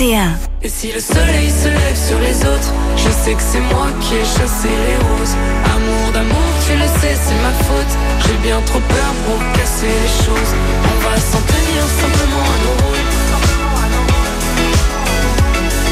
[0.00, 0.32] 21.
[0.62, 4.14] Et si le soleil se lève sur les autres, je sais que c'est moi qui
[4.14, 5.36] ai chassé les roses.
[5.66, 7.92] Amour d'amour, tu le sais, c'est ma faute.
[8.24, 10.52] J'ai bien trop peur pour casser les choses.
[10.84, 13.08] On va s'en tenir simplement à nos rôles.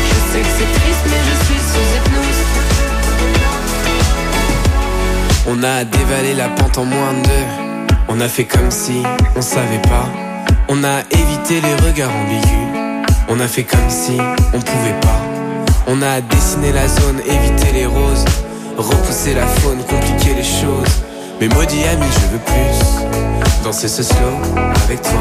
[0.09, 2.43] Je sais que c'est triste, mais je suis sous hypnose.
[5.49, 7.47] On a dévalé la pente en moins de deux.
[8.09, 9.03] On a fait comme si
[9.37, 10.09] on savait pas.
[10.71, 12.88] On a évité les regards ambigus.
[13.31, 14.17] On a fait comme si
[14.55, 15.21] on pouvait pas.
[15.87, 18.25] On a dessiné la zone, évité les roses.
[18.79, 21.03] Repousser la faune, compliquer les choses.
[21.39, 23.63] Mais maudit ami, je veux plus.
[23.65, 24.35] Danser ce slow
[24.85, 25.21] avec toi.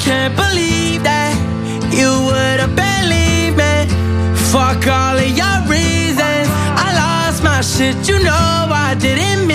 [0.00, 1.36] can't believe that
[1.92, 3.76] you would have believed me.
[4.50, 6.48] Fuck all of your reasons.
[6.84, 9.46] I lost my shit, you know I didn't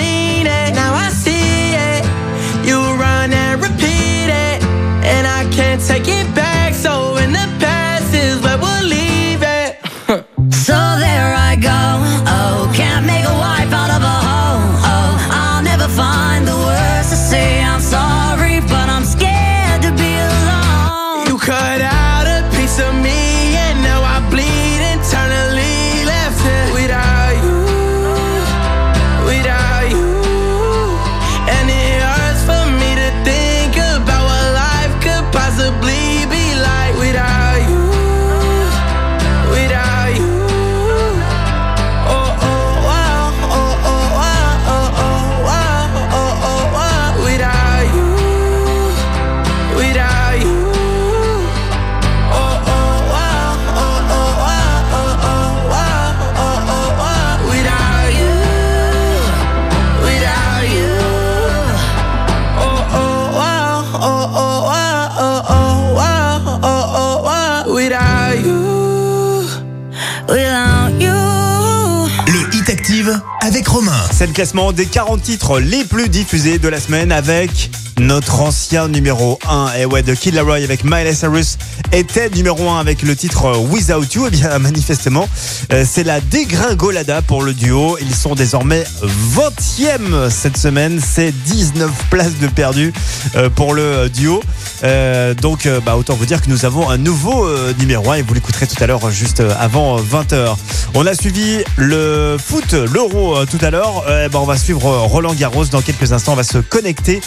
[74.18, 78.88] C'est le classement des 40 titres les plus diffusés de la semaine avec notre ancien
[78.88, 79.72] numéro 1.
[79.78, 81.58] Et ouais, de Kid Laroi avec Miley Cyrus
[81.92, 84.26] était numéro 1 avec le titre Without You.
[84.26, 85.28] Et bien, manifestement,
[85.72, 87.96] euh, c'est la dégringolada pour le duo.
[88.00, 91.00] Ils sont désormais 20e cette semaine.
[91.00, 92.92] C'est 19 places de perdu
[93.34, 94.42] euh, pour le duo.
[94.84, 98.16] Euh, donc, euh, bah, autant vous dire que nous avons un nouveau euh, numéro 1
[98.16, 100.56] et vous l'écouterez tout à l'heure, juste euh, avant 20h.
[100.94, 104.04] On a suivi le foot, l'euro euh, tout à l'heure.
[104.08, 106.32] Euh, bah, on va suivre euh, Roland Garros dans quelques instants.
[106.32, 107.20] On va se connecter.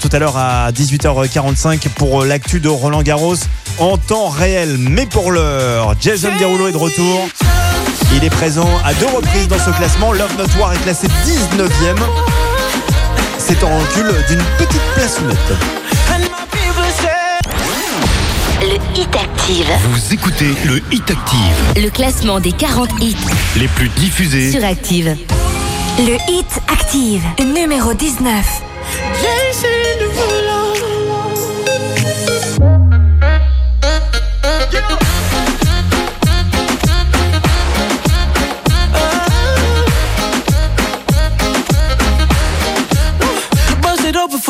[0.00, 3.36] Tout à l'heure à 18h45 pour euh, l'actu de Roland Garros
[3.78, 4.76] en temps réel.
[4.78, 7.28] Mais pour l'heure, Jason Derulo est de retour.
[8.14, 10.12] Il est présent à deux reprises dans ce classement.
[10.12, 11.96] Love Not War est classé 19e.
[13.38, 15.58] C'est en recul d'une petite place nette.
[18.62, 21.82] Le Hit Active, Vous écoutez le Hit Active.
[21.82, 23.16] le classement des 40 hits
[23.56, 24.50] Les plus diffusés.
[24.52, 25.16] sur Active.
[25.98, 28.32] Le Hit Active, numéro 19.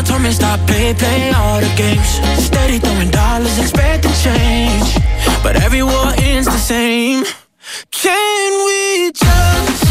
[0.00, 2.08] Mama told me stop, play, play all the games.
[2.42, 4.94] Steady throwing dollars, expecting change.
[5.42, 7.24] But every war ends the same.
[7.90, 9.84] Can we just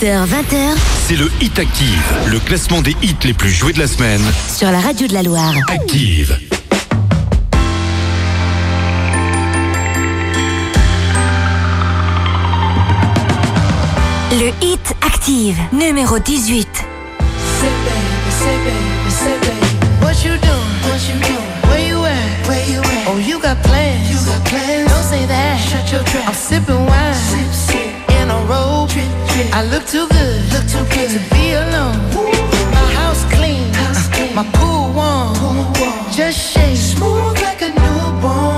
[0.00, 0.76] 17h, 20h.
[1.06, 4.22] C'est le Hit Active, le classement des hits les plus joués de la semaine.
[4.48, 5.52] Sur la radio de la Loire.
[5.68, 6.38] Active.
[14.32, 16.68] Le Hit Active, numéro 18.
[20.00, 20.60] What you doing?
[20.84, 21.68] What you doing?
[21.68, 22.48] Where you at?
[22.48, 23.06] Where you at?
[23.06, 24.10] Oh, you got plans.
[24.10, 24.90] You got plans.
[24.90, 25.58] Don't say that.
[25.58, 26.28] Shut your trap.
[26.28, 26.86] I'm sipping
[29.52, 30.52] I look too good.
[30.52, 31.98] Look too good to be alone.
[32.70, 33.70] My house clean.
[34.34, 34.44] My.
[34.54, 35.34] Pool warm.
[36.12, 36.76] Just shake.
[36.76, 38.49] Smooth like a newborn.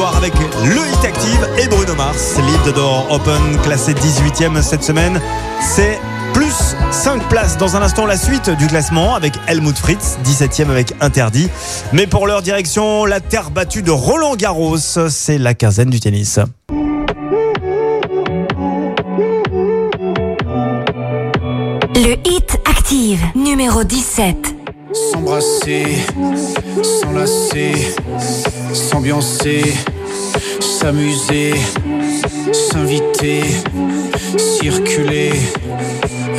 [0.00, 0.32] Avec
[0.64, 2.36] le Hit Active et Bruno Mars.
[2.38, 5.20] Leave the Door Open, classé 18e cette semaine.
[5.60, 5.98] C'est
[6.32, 7.58] plus 5 places.
[7.58, 11.50] Dans un instant, la suite du classement avec Helmut Fritz, 17e avec Interdit.
[11.92, 14.78] Mais pour leur direction, la terre battue de Roland Garros.
[14.78, 16.38] C'est la quinzaine du tennis.
[21.94, 24.54] Le Hit Active, numéro 17.
[25.12, 25.98] S'embrasser,
[26.82, 27.72] s'enlacer,
[29.02, 29.64] s'ambiancer,
[30.60, 31.54] s'amuser,
[32.52, 33.42] s'inviter,
[34.38, 35.32] circuler,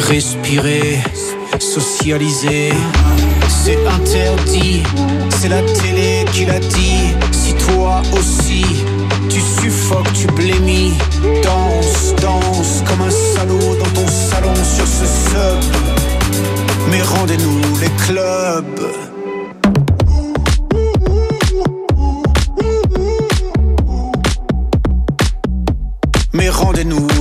[0.10, 1.02] respirer,
[1.60, 2.72] socialiser.
[3.50, 4.82] C'est interdit,
[5.42, 7.12] c'est la télé qui l'a dit.
[7.34, 8.64] Si toi aussi,
[9.28, 10.94] tu suffoques, tu blémis,
[11.44, 15.60] danse, danse comme un salaud dans ton salon sur ce sub.
[16.90, 19.03] Mais rendez-nous les clubs.
[26.64, 27.13] Rendez-nous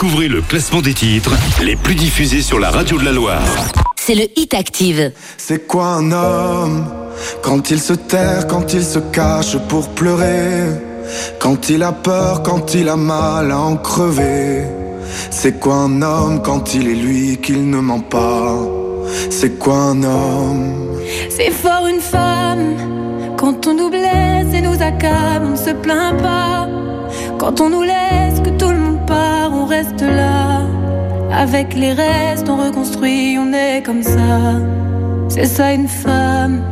[0.00, 3.42] Découvrez le classement des titres les plus diffusés sur la radio de la Loire.
[3.96, 5.10] c'est le Hit Active.
[5.36, 6.86] C'est quoi un homme
[7.42, 10.66] quand il se terre, quand il se cache pour pleurer,
[11.40, 14.66] quand il a peur, quand il a mal à en crever?
[15.32, 18.54] C'est quoi un homme quand il est lui qu'il ne ment pas?
[19.30, 21.00] C'est quoi un homme?
[21.28, 26.16] C'est fort une femme quand on nous blesse et nous accable, on ne se plaint
[26.22, 26.68] pas.
[27.38, 28.27] Quand on nous laisse,
[29.68, 30.62] reste là.
[31.32, 34.60] Avec les restes, on reconstruit, on est comme ça.
[35.28, 36.62] C'est ça une femme.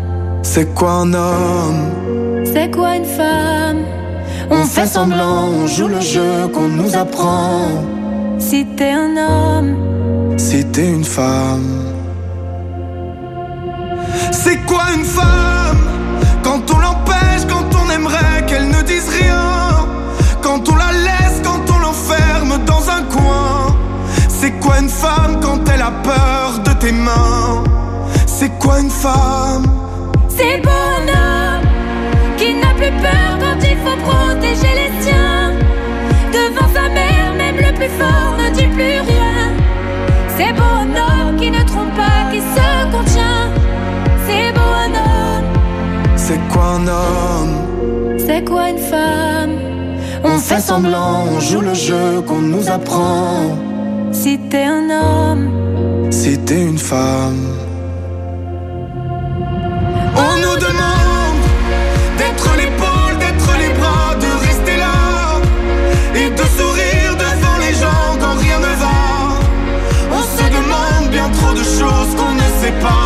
[0.42, 2.44] C'est quoi un homme?
[2.44, 3.82] C'est quoi une femme?
[4.50, 7.68] On, fait semblant, on joue le jeu qu'on nous apprend.
[8.38, 9.76] Si t'es un homme,
[10.36, 11.85] si t'es une femme.
[26.86, 27.64] Tes mains
[28.26, 29.66] C'est quoi une femme?
[30.28, 31.66] C'est bon homme
[32.36, 35.52] qui n'a plus peur quand il faut protéger les siens.
[36.36, 39.42] Devant sa mère, même le plus fort ne dit plus rien.
[40.36, 43.46] C'est bon homme qui ne trompe pas, qui se contient.
[44.26, 45.48] C'est bon homme.
[46.24, 47.54] C'est quoi un homme?
[48.18, 49.54] C'est quoi une femme?
[50.24, 53.56] On fait semblant, on joue le jeu qu'on nous apprend.
[54.12, 55.65] Si t'es un homme,
[56.26, 57.46] si une femme.
[60.24, 61.44] On nous demande
[62.18, 65.40] d'être l'épaule, d'être les bras, de rester là
[66.16, 68.98] et de sourire devant les gens quand rien ne va.
[70.18, 73.05] On se demande bien trop de choses qu'on ne sait pas.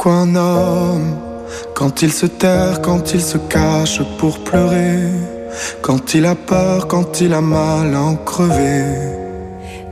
[0.00, 1.14] Quoi un homme
[1.74, 4.96] Quand il se terre, quand il se cache pour pleurer,
[5.82, 8.84] quand il a peur, quand il a mal à en crever.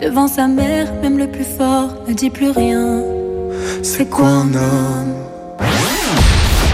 [0.01, 3.03] devant sa mère, même le plus fort ne dit plus rien.
[3.83, 5.15] C'est quoi un homme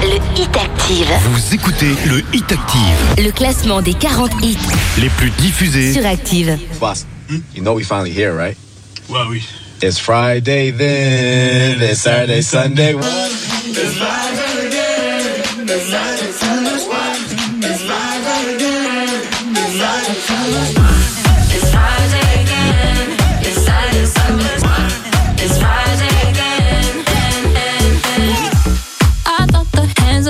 [0.02, 1.12] Le Hit Active.
[1.32, 4.59] Vous écoutez le Hit Active, Le classement des 40 hits
[5.01, 5.93] les plus diffusés.
[5.93, 6.56] sur Active.
[6.78, 8.56] Boss, you know we finally here, right?
[9.09, 9.43] Ouais, oui.
[9.86, 12.94] It's Friday then, it's Saturday, Sunday.
[12.94, 15.69] It's Friday again.
[15.69, 16.73] It's Saturday, Sunday.
[25.44, 27.05] It's Friday again.
[29.27, 30.27] I thought the hands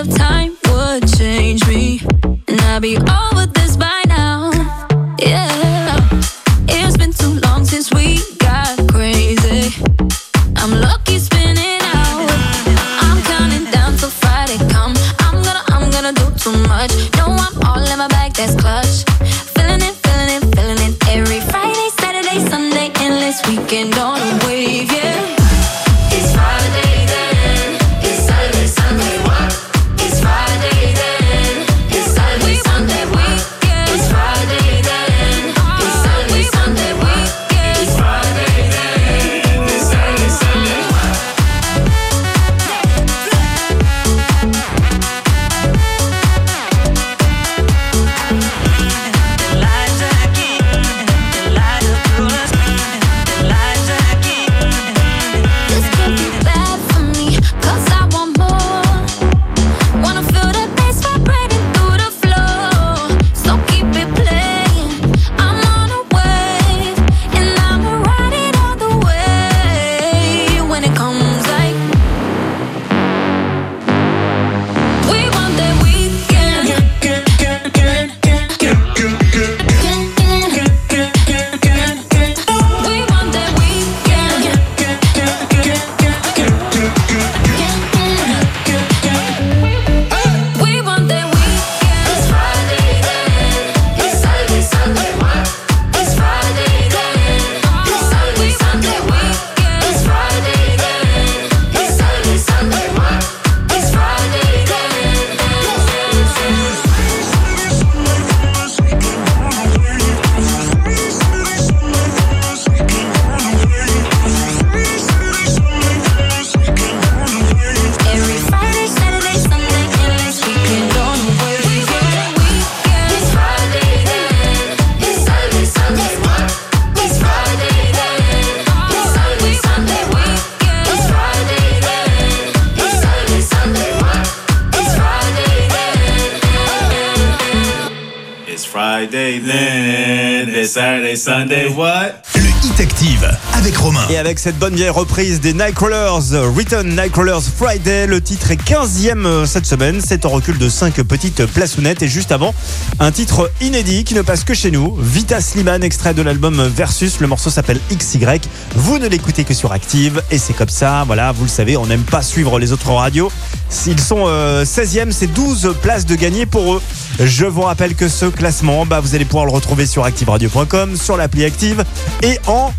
[144.44, 149.64] cette bonne vieille reprise des Nightcrawlers, Return Nightcrawlers Friday, le titre est 15e euh, cette
[149.64, 150.02] semaine.
[150.06, 152.02] C'est en recul de 5 petites plaçounettes.
[152.02, 152.54] Et juste avant,
[153.00, 154.98] un titre inédit qui ne passe que chez nous.
[155.00, 157.20] Vita Sliman, extrait de l'album Versus.
[157.20, 158.26] Le morceau s'appelle XY.
[158.74, 160.22] Vous ne l'écoutez que sur Active.
[160.30, 163.32] Et c'est comme ça, voilà, vous le savez, on n'aime pas suivre les autres radios.
[163.70, 166.82] S'ils sont 16e, euh, c'est 12 places de gagner pour eux.
[167.18, 171.16] Je vous rappelle que ce classement, bah, vous allez pouvoir le retrouver sur activeradio.com, sur
[171.16, 171.82] l'appli Active
[172.22, 172.74] et en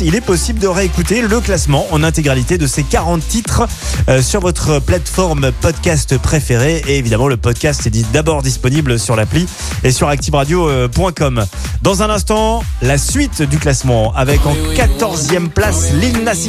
[0.00, 3.68] Il est possible de réécouter le classement en intégralité de ces 40 titres
[4.08, 6.82] euh, sur votre plateforme podcast préférée.
[6.88, 9.46] Et évidemment, le podcast est d'abord disponible sur l'appli
[9.84, 11.44] et sur activeradio.com.
[11.82, 16.48] Dans un instant, la suite du classement avec en 14e place Lil Nas.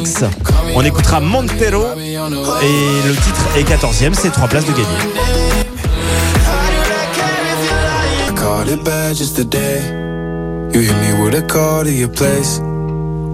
[0.75, 4.87] On écoutera Montero et le titre est 14e, c'est 3 places de place.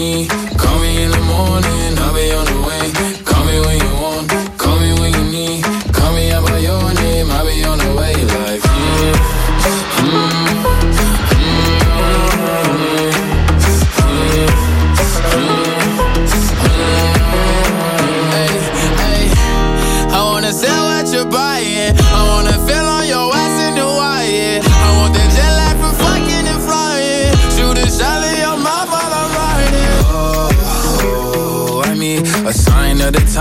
[0.00, 0.26] me.
[0.56, 1.79] Call me in the morning,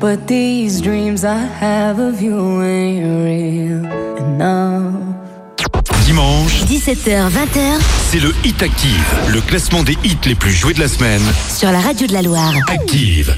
[0.00, 3.84] But these dreams I have of you ain't real
[4.18, 4.94] enough.
[6.04, 7.80] Dimanche, 17h, 20h,
[8.10, 11.22] c'est le Hit Active, le classement des hits les plus joués de la semaine.
[11.52, 12.54] sur la radio de la Loire.
[12.68, 13.36] Active.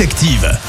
[0.00, 0.67] Active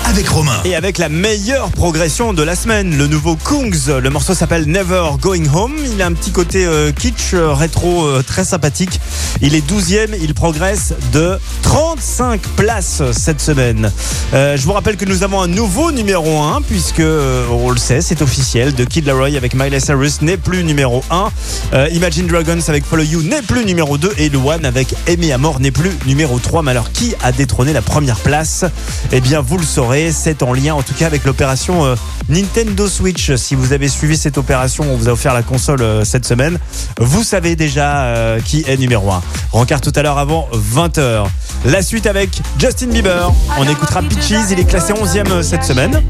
[0.65, 3.99] Et avec la meilleure progression de la semaine, le nouveau Kungs.
[4.01, 5.75] Le morceau s'appelle Never Going Home.
[5.93, 8.99] Il a un petit côté euh, kitsch, euh, rétro, euh, très sympathique.
[9.41, 13.91] Il est 12e, il progresse de 35 places cette semaine.
[14.33, 18.21] Je vous rappelle que nous avons un nouveau numéro 1, puisque, on le sait, c'est
[18.21, 18.73] officiel.
[18.73, 21.29] De Kid Laroi avec Miley Cyrus n'est plus numéro 1.
[21.73, 24.13] Euh, Imagine Dragons avec Follow You n'est plus numéro 2.
[24.17, 26.63] Et Luan avec Aimé Amor n'est plus numéro 3.
[26.63, 28.65] Mais alors, qui a détrôné la première place?
[29.11, 30.08] Eh bien, vous le saurez.
[30.11, 31.95] C'est en lien, en tout cas, avec l'opération euh,
[32.29, 33.35] Nintendo Switch.
[33.35, 36.59] Si vous avez suivi cette opération, on vous a offert la console euh, cette semaine.
[36.99, 39.21] Vous savez déjà euh, qui est numéro 1.
[39.51, 41.25] Rencard tout à l'heure avant 20h.
[41.65, 43.31] La suite avec Justin Bieber.
[43.57, 44.49] On écoutera Peaches.
[44.51, 46.01] Il est classé 11e cette semaine.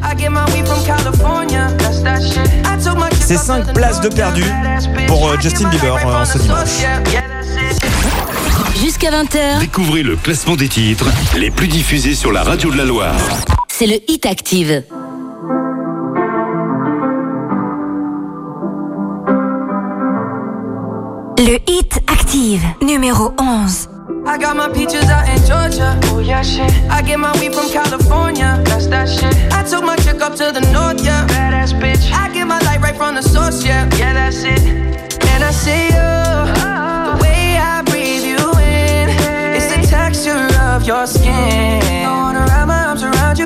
[3.19, 4.43] C'est 5 places de perdu
[5.07, 6.69] pour euh, Justin Bieber euh, en ce dimanche.
[8.79, 11.05] Jusqu'à 20h, Découvrez le classement des titres
[11.37, 13.13] les plus diffusés sur la radio de la Loire.
[13.79, 14.83] C'est le hit active.
[21.37, 23.87] Le hit active, numéro 11.
[24.27, 25.97] I got my peaches out in Georgia.
[26.11, 26.69] Oh yeah, shit.
[26.89, 28.61] I get my weed from California.
[28.65, 29.33] That's that shit.
[29.53, 31.25] I took my chick up to the north, yeah.
[31.27, 32.11] Badass bitch.
[32.11, 33.87] I get my light right from the source, yeah.
[33.97, 34.59] Yeah, that's it.
[34.59, 36.09] And I see you.
[37.07, 39.07] The way I breathe you in.
[39.55, 41.98] It's the texture of your skin.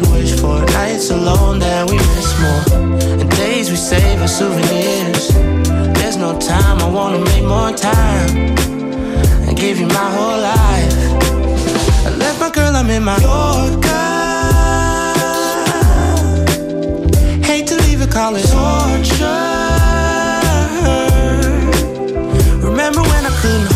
[0.00, 2.80] could wish for nights alone that we miss more,
[3.20, 5.28] and days we save as souvenirs.
[5.96, 8.30] There's no time, I wanna make more time
[9.46, 10.94] and give you my whole life.
[12.06, 14.06] I left my girl, I'm in my Yorker.
[17.48, 19.44] Hate to leave it, college torture.
[22.68, 23.75] Remember when I couldn't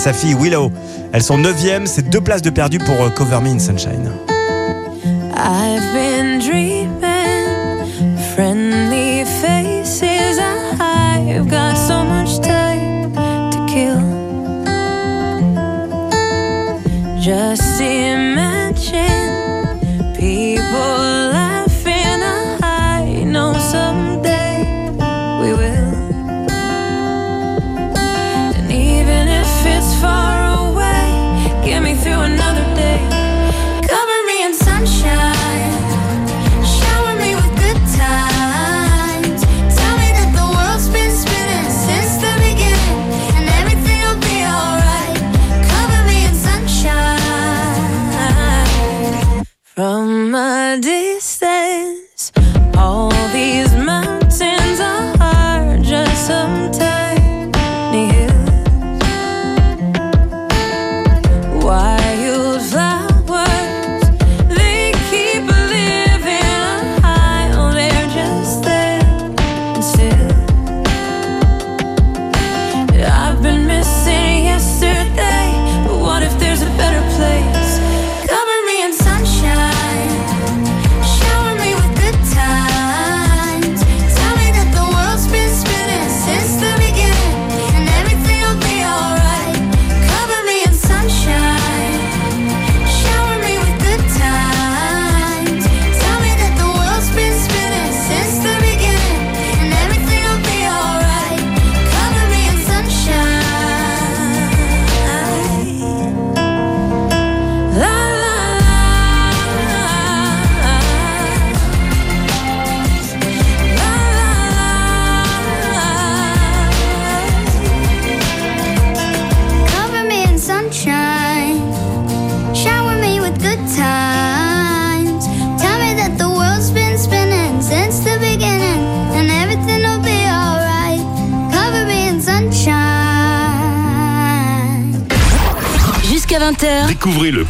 [0.00, 0.72] Sa fille Willow.
[1.12, 4.10] Elles sont 9 c'est deux places de perdu pour euh, Cover Me in Sunshine.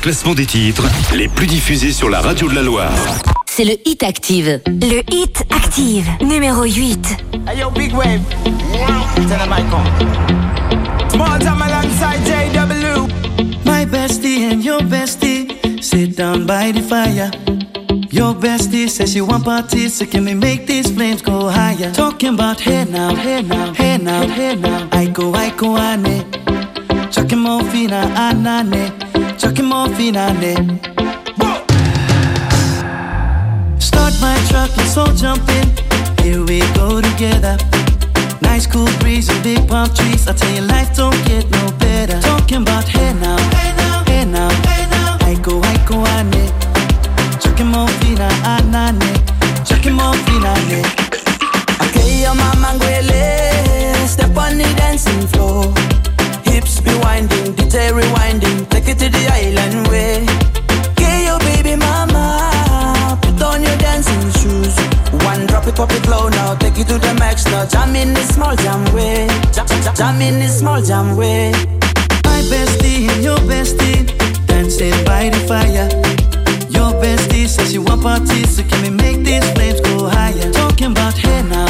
[0.00, 2.90] Classement des titres les plus diffusés sur la radio de la Loire.
[3.46, 4.60] c'est le Hit Active.
[4.66, 7.16] Le Hit Active, numéro 8.
[7.46, 8.20] Hey yo, big wave.
[9.18, 9.64] I.
[11.10, 13.08] Small time alongside JW.
[13.64, 15.48] My bestie and your bestie
[15.82, 17.30] sit down by the fire.
[18.10, 21.92] Your bestie says she want parties, so can we make these flames go higher?
[21.92, 24.88] Talking about hey now, hey now, hey now, hey now.
[24.92, 26.24] I go, I go, ane.
[27.10, 29.09] Chucking more fina, anane.
[29.40, 30.78] Chucking more fina, ane.
[33.80, 35.66] Start my truck, let's all jump in.
[36.22, 37.56] Here we go together.
[38.42, 40.28] Nice cool breeze and big palm trees.
[40.28, 42.20] I tell you, life don't get no better.
[42.20, 45.16] Talking about hey now, hey now, hey now, hey now.
[45.22, 46.44] I go, I go, ane.
[47.40, 49.10] Chucking more fina, anane.
[49.64, 50.84] Chucking more fina, ane.
[51.80, 52.78] Okay, your mama.
[54.06, 55.72] Step on the dancing floor.
[56.44, 58.69] Hips be winding, DJ rewinding.
[58.90, 60.26] Take it to the island way.
[60.90, 63.16] Okay, your baby mama.
[63.22, 64.74] Put on your dancing shoes.
[65.24, 66.56] One drop it, pop it low now.
[66.56, 67.66] Take it to the max now.
[67.66, 69.28] Jam in the small jam way.
[69.54, 71.52] Jam, jam, jam in the small jam way.
[72.26, 74.10] My bestie and your bestie
[74.48, 75.86] dancing by the fire.
[76.68, 80.50] Your bestie says she want parties, so can we make these flames go higher?
[80.50, 81.69] Talking about hey now,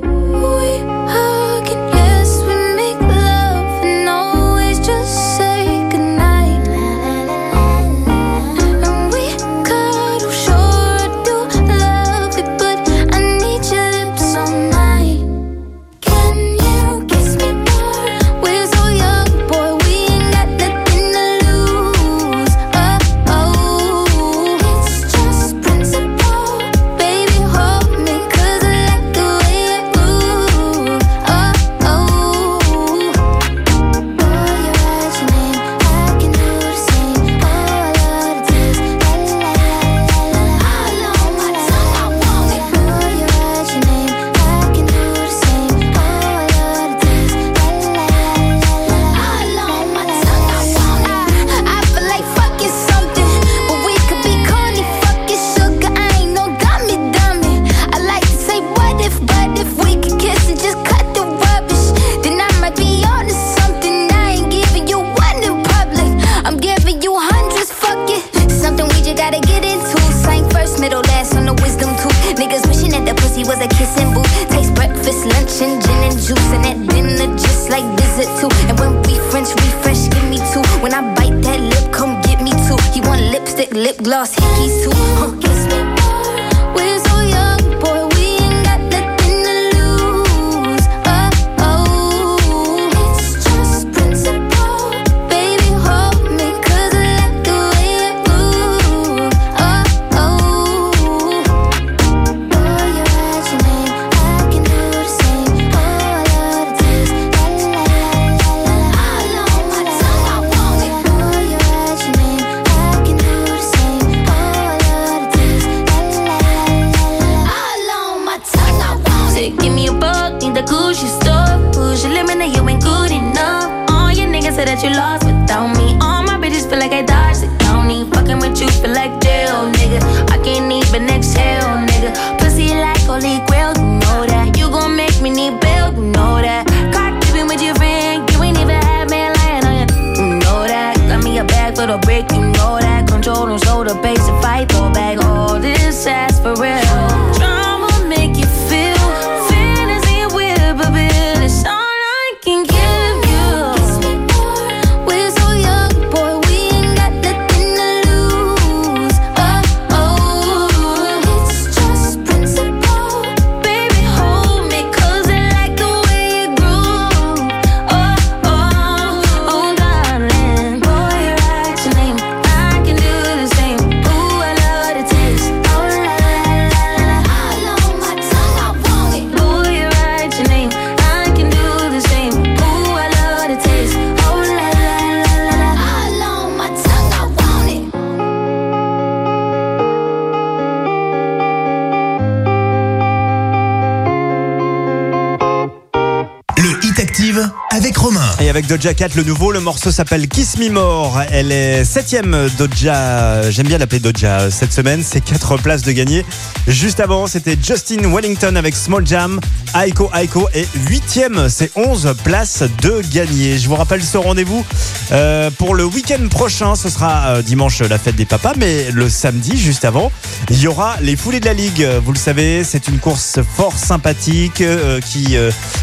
[198.51, 199.53] avec Doja Cat, le nouveau.
[199.53, 201.21] Le morceau s'appelle Kiss Me More.
[201.31, 203.49] Elle est septième Doja.
[203.49, 204.41] J'aime bien l'appeler Doja.
[204.41, 206.25] Euh, cette semaine, c'est quatre places de gagner.
[206.67, 209.39] Juste avant, c'était Justin Wellington avec Small Jam.
[209.73, 211.47] Aiko Aiko est huitième.
[211.47, 213.57] C'est 11 places de gagner.
[213.57, 214.65] Je vous rappelle ce rendez-vous
[215.13, 216.75] euh, pour le week-end prochain.
[216.75, 220.11] Ce sera euh, dimanche la fête des papas, mais le samedi, juste avant,
[220.49, 221.87] il y aura les foulées de la ligue.
[222.03, 224.61] Vous le savez, c'est une course fort sympathique
[225.05, 225.37] qui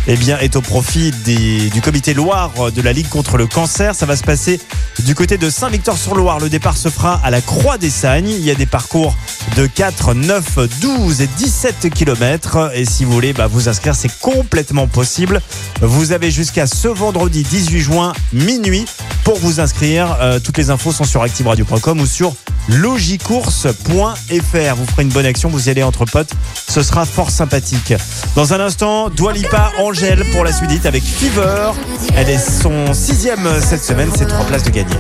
[0.07, 3.95] eh bien, est au profit du comité Loire euh, de la Ligue contre le cancer.
[3.95, 4.61] Ça va se passer
[5.01, 6.39] du côté de Saint-Victor-sur-Loire.
[6.39, 8.29] Le départ se fera à la Croix des Sagnes.
[8.29, 9.15] Il y a des parcours
[9.57, 12.71] de 4, 9, 12 et 17 km.
[12.75, 15.41] Et si vous voulez bah, vous inscrire, c'est complètement possible.
[15.81, 18.87] Vous avez jusqu'à ce vendredi 18 juin minuit
[19.25, 20.17] pour vous inscrire.
[20.21, 22.35] Euh, toutes les infos sont sur activeradio.com ou sur
[22.69, 24.75] logicourse.fr.
[24.77, 26.33] Vous ferez une bonne action, vous y allez entre potes,
[26.69, 27.95] ce sera fort sympathique.
[28.35, 31.73] Dans un instant, Dwalipa Angèle pour la suite avec Fever.
[32.15, 34.97] Elle est son sixième cette semaine, c'est trois places de gagner.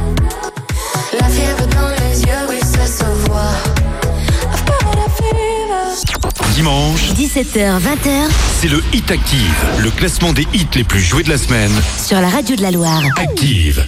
[6.55, 8.29] Dimanche, 17h20,
[8.61, 11.71] c'est le Hit Active, le classement des hits les plus joués de la semaine.
[12.05, 13.03] Sur la radio de la Loire.
[13.17, 13.87] Active.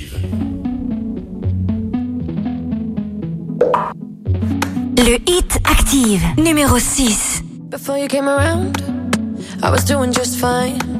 [4.97, 7.43] Le Hit Active, numéro 6.
[7.71, 8.77] Before you came around,
[9.63, 11.00] I was doing just fine.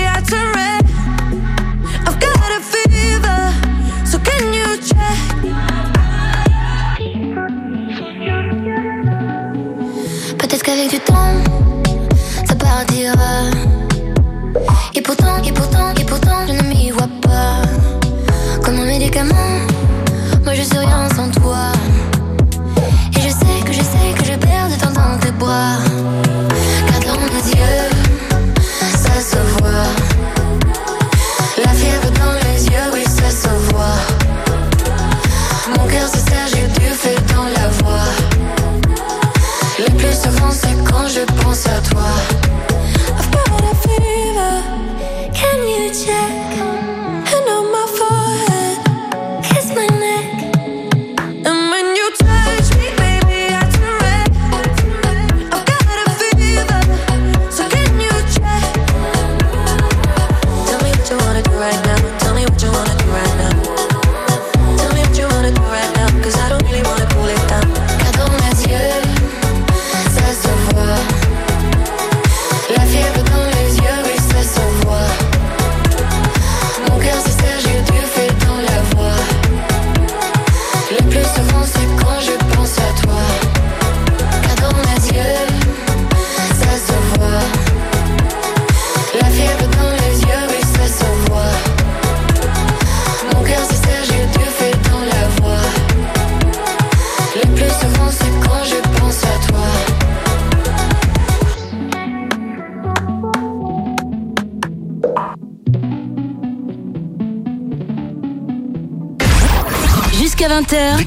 [10.87, 11.35] du temps,
[12.47, 13.51] ça partira.
[14.95, 17.61] Et pourtant, et pourtant, et pourtant, je ne m'y vois pas.
[18.63, 19.59] Comme un médicament,
[20.43, 21.71] moi je suis rien sans toi.
[23.15, 25.77] Et je sais que je sais que je perds de temps dans tes bras.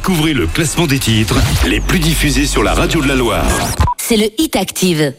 [0.06, 1.36] Découvrez le classement des titres
[1.66, 3.48] les plus diffusés sur la radio de la Loire.
[3.97, 5.14] C'est le Hit Active.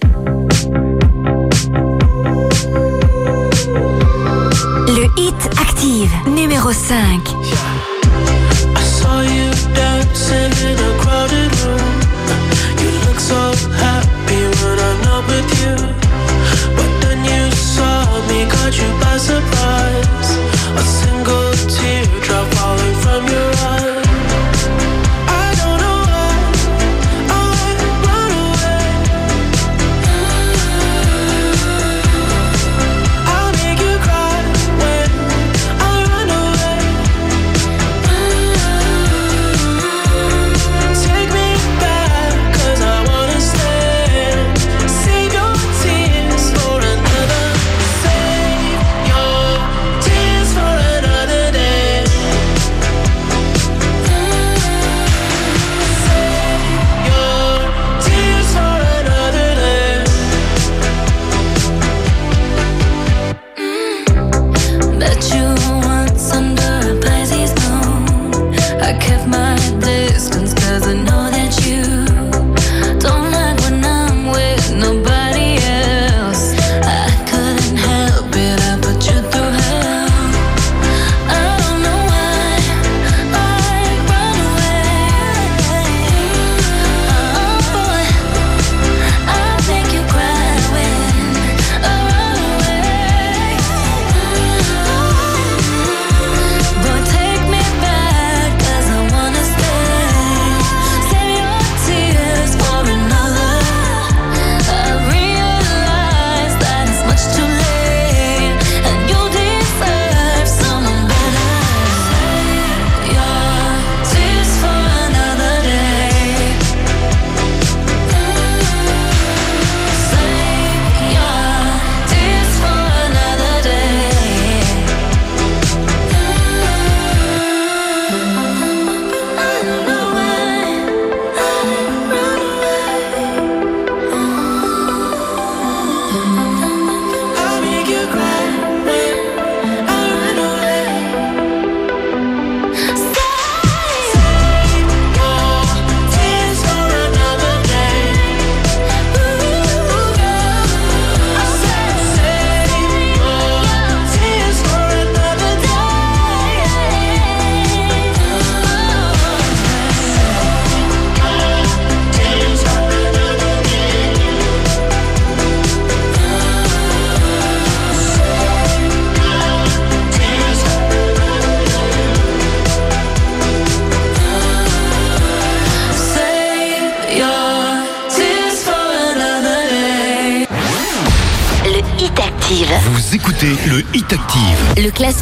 [4.88, 6.96] Le Hit Active, numéro 5.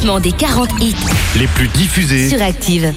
[0.04, 0.94] des 40 hits
[1.38, 2.92] les plus diffusés sur Active.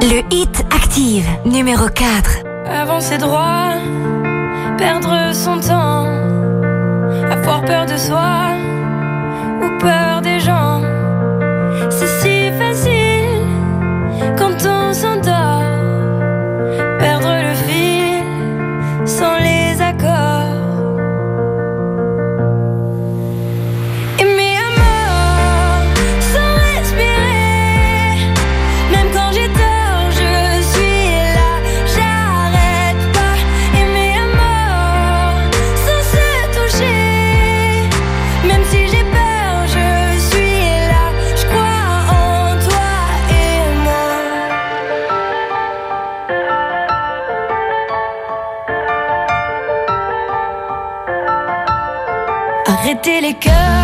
[0.00, 2.38] Le hit Active, numéro 4.
[2.80, 3.74] Avancer droit,
[4.78, 6.08] perdre son temps,
[7.30, 8.43] avoir peur de soi.
[53.04, 53.83] écouter les cœurs.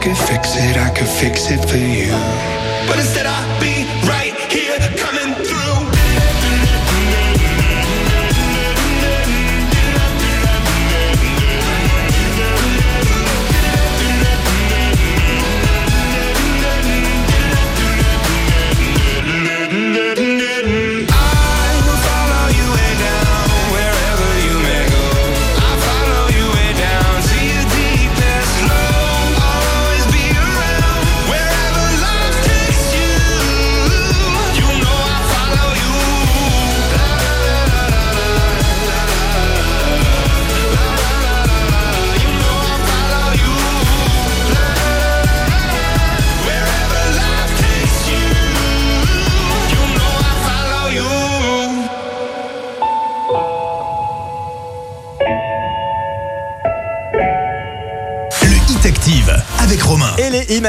[0.00, 2.10] could fix it, I could fix it for you.
[2.88, 3.26] But instead,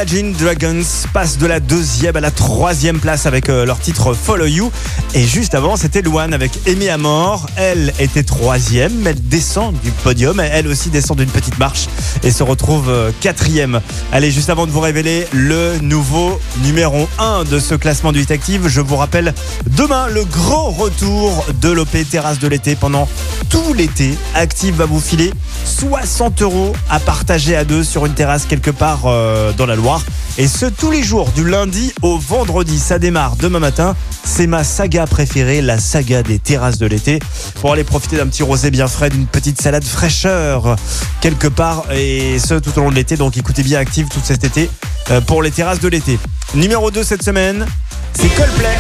[0.02, 0.82] Imagine Dragons
[1.14, 4.72] passent de la deuxième à la troisième place avec euh, leur titre Follow You.
[5.14, 7.45] Et juste avant, c'était Luan avec Amy Amor.
[7.56, 10.40] Elle était troisième, mais elle descend du podium.
[10.40, 11.88] Elle aussi descend d'une petite marche
[12.23, 13.80] et se retrouve euh, quatrième.
[14.11, 18.32] Allez, juste avant de vous révéler le nouveau numéro 1 de ce classement du Hit
[18.32, 19.36] Active, je vous rappelle
[19.78, 23.07] demain le grand retour de l'OP Terrasse de l'été pendant
[23.52, 24.18] tout l'été.
[24.34, 25.32] Active va vous filer
[25.65, 29.90] 60 euros à partager à deux sur une terrasse quelque part euh, dans la Loire.
[30.38, 32.80] Et ce, tous les jours, du lundi au vendredi.
[32.80, 33.95] Ça démarre demain matin.
[34.23, 37.19] C'est ma saga préférée, la saga des terrasses de l'été.
[37.59, 40.76] Pour aller profiter d'un petit rosé bien frais, d'une petite salade fraîcheur
[41.19, 41.85] quelque part.
[41.93, 43.18] Et ce, tout au long de l'été.
[43.18, 44.69] Donc écoutez bien Active tout cet été
[45.09, 46.18] euh, pour les terrasses de l'été.
[46.53, 47.65] Numéro 2 cette semaine,
[48.13, 48.77] c'est Coldplay.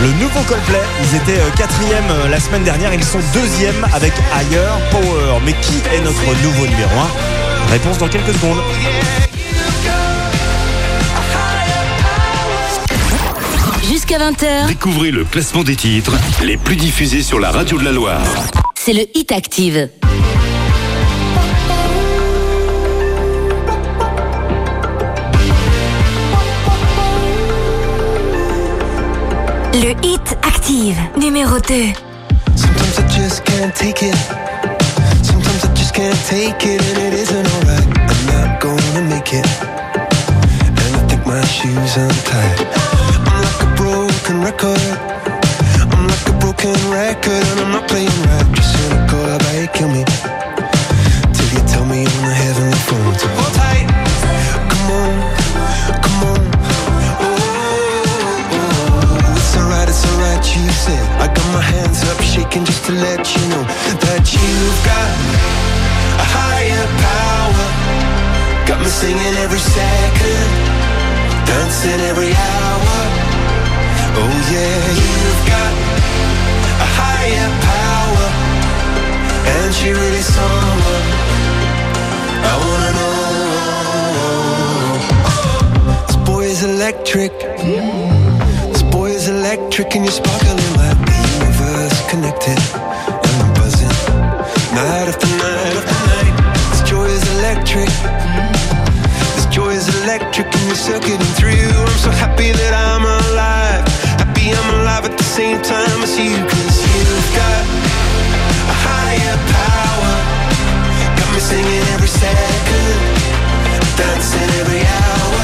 [0.00, 4.12] Le nouveau Coldplay, ils étaient euh, quatrième euh, la semaine dernière, ils sont deuxième avec
[4.34, 5.40] Higher Power.
[5.44, 6.90] Mais qui est notre nouveau numéro
[7.68, 8.58] 1 Réponse dans quelques secondes.
[14.10, 16.10] Jusqu'à 20h, Découvrez le classement des titres
[16.42, 18.20] les plus diffusés sur la radio de la Loire.
[18.74, 19.88] c'est le Hit Active.
[29.74, 31.74] Le Hit Active, numéro 2.
[32.56, 34.16] Sometimes I just can't take it.
[35.22, 37.86] Sometimes I just can't take it, and it isn't alright.
[38.08, 39.46] I'm not gonna make it.
[40.66, 42.59] And I think my shoes untied.
[44.62, 45.96] I'm like a broken record.
[45.96, 48.44] I'm like a broken record, and I'm not playing right.
[48.52, 50.04] Just cynical, how about you kill me?
[51.32, 53.88] Till you tell me on the heavenly phone to hold tight.
[54.68, 55.16] Come on,
[56.04, 56.44] come on.
[57.24, 57.40] Oh,
[59.32, 61.08] it's alright, it's alright, you said.
[61.16, 65.08] I got my hands up, shaking just to let you know that you've got
[66.20, 67.64] a higher power.
[68.68, 70.48] Got me singing every second,
[71.48, 73.29] dancing every hour.
[74.12, 75.72] Oh yeah, you've got
[76.86, 78.26] a higher power,
[79.54, 81.06] and she really someone
[82.42, 83.20] I wanna know.
[86.06, 87.32] This boy is electric.
[88.72, 92.58] This boy is electric, and you're sparkling like the universe connected.
[93.26, 93.94] And I'm buzzing
[94.74, 96.34] night after night after night.
[96.70, 97.90] This joy is electric.
[99.36, 101.70] This joy is electric, and you're circuiting through.
[101.90, 103.69] I'm so happy that I'm alive.
[104.40, 107.62] Happy I'm alive at the same time as you, cause you've got
[108.72, 110.14] a higher power.
[111.18, 112.96] Got me singing every second,
[114.00, 115.42] dancing every hour.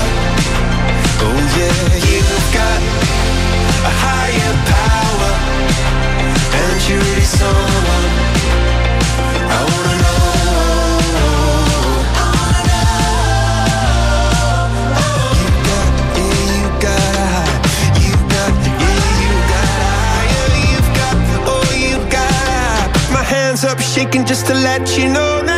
[1.28, 1.76] Oh yeah,
[2.08, 2.80] you've got
[3.84, 5.32] a higher power,
[6.56, 8.35] and you're really someone
[23.56, 25.55] hands up, shaking just to let you know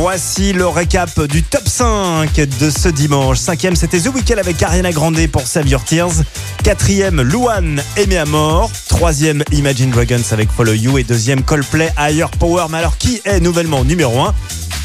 [0.00, 3.38] Voici le récap du top 5 de ce dimanche.
[3.38, 6.22] Cinquième, c'était The Weeknd avec Ariana Grande pour Save Your Tears.
[6.62, 8.70] Quatrième, Luan, Aimé à mort.
[8.88, 10.98] Troisième, Imagine Dragons avec Follow You.
[10.98, 12.66] Et deuxième, Coldplay, Higher Power.
[12.70, 14.34] Mais alors, qui est nouvellement numéro 1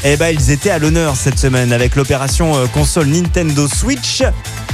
[0.02, 4.24] Eh ben, ils étaient à l'honneur cette semaine avec l'opération euh, console Nintendo Switch.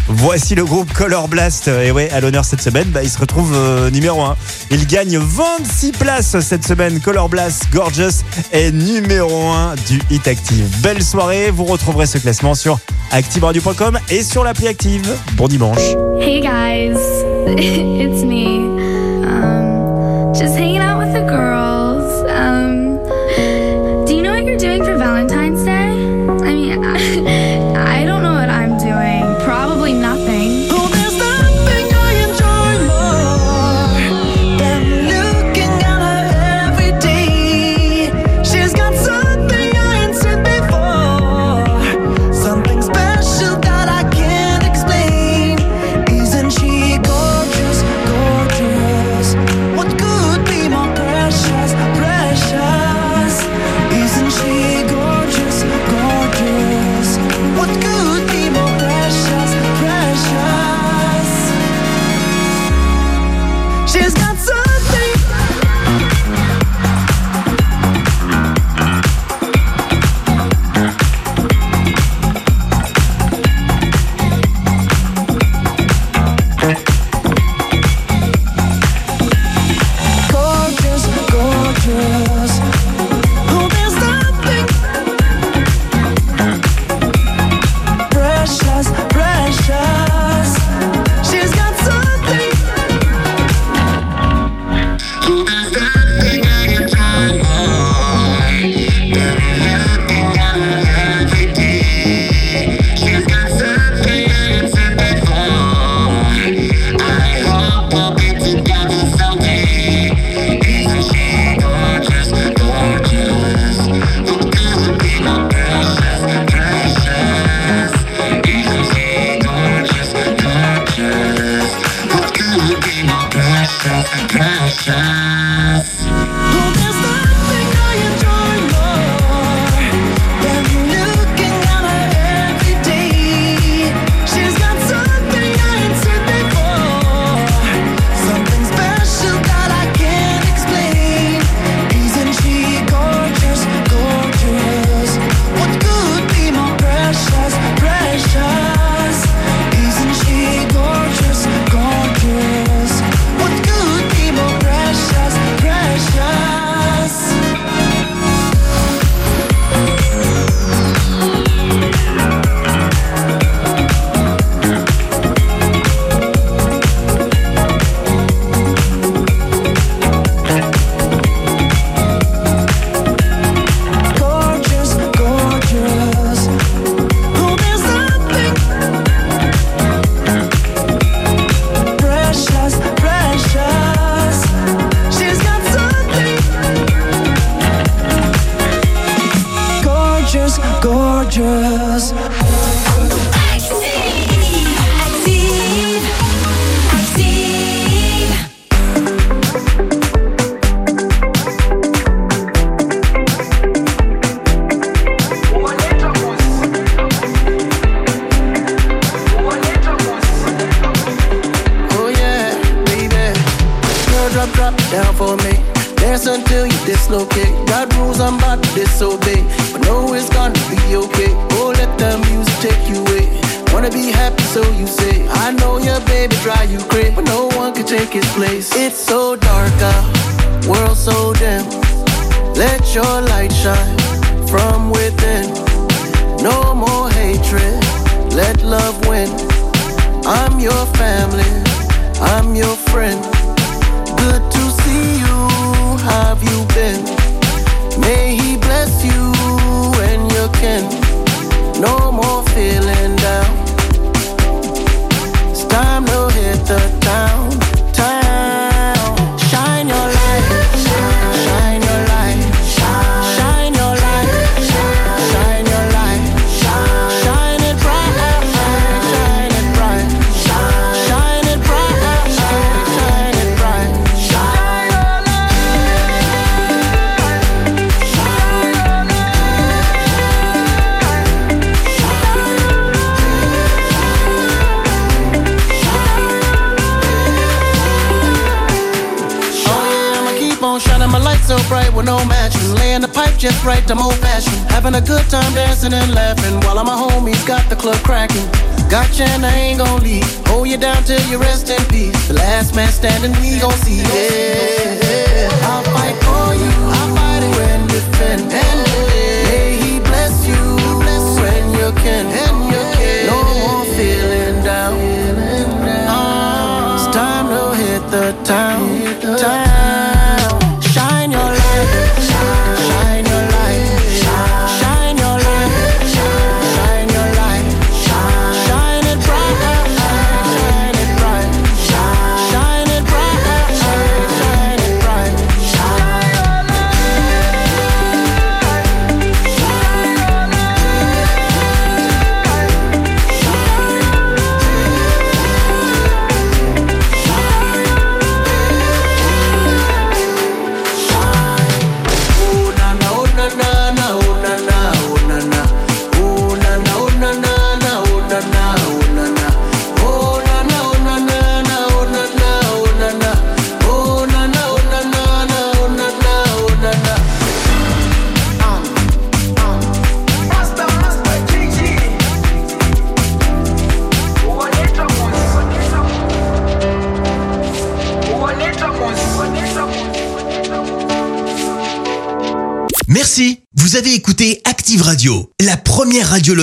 [0.09, 1.69] Voici le groupe Color Blast.
[1.69, 4.37] Et ouais, à l'honneur cette semaine, bah, il se retrouve euh, numéro 1.
[4.71, 7.01] Il gagne 26 places cette semaine.
[7.01, 10.67] Color Blast Gorgeous est numéro 1 du Hit Active.
[10.81, 11.51] Belle soirée.
[11.51, 12.79] Vous retrouverez ce classement sur
[13.13, 15.09] activeradio.com et sur l'appli Active.
[15.35, 15.95] Bon dimanche.
[16.21, 16.99] Hey guys,
[17.57, 18.79] it's me.
[19.25, 20.57] Um, just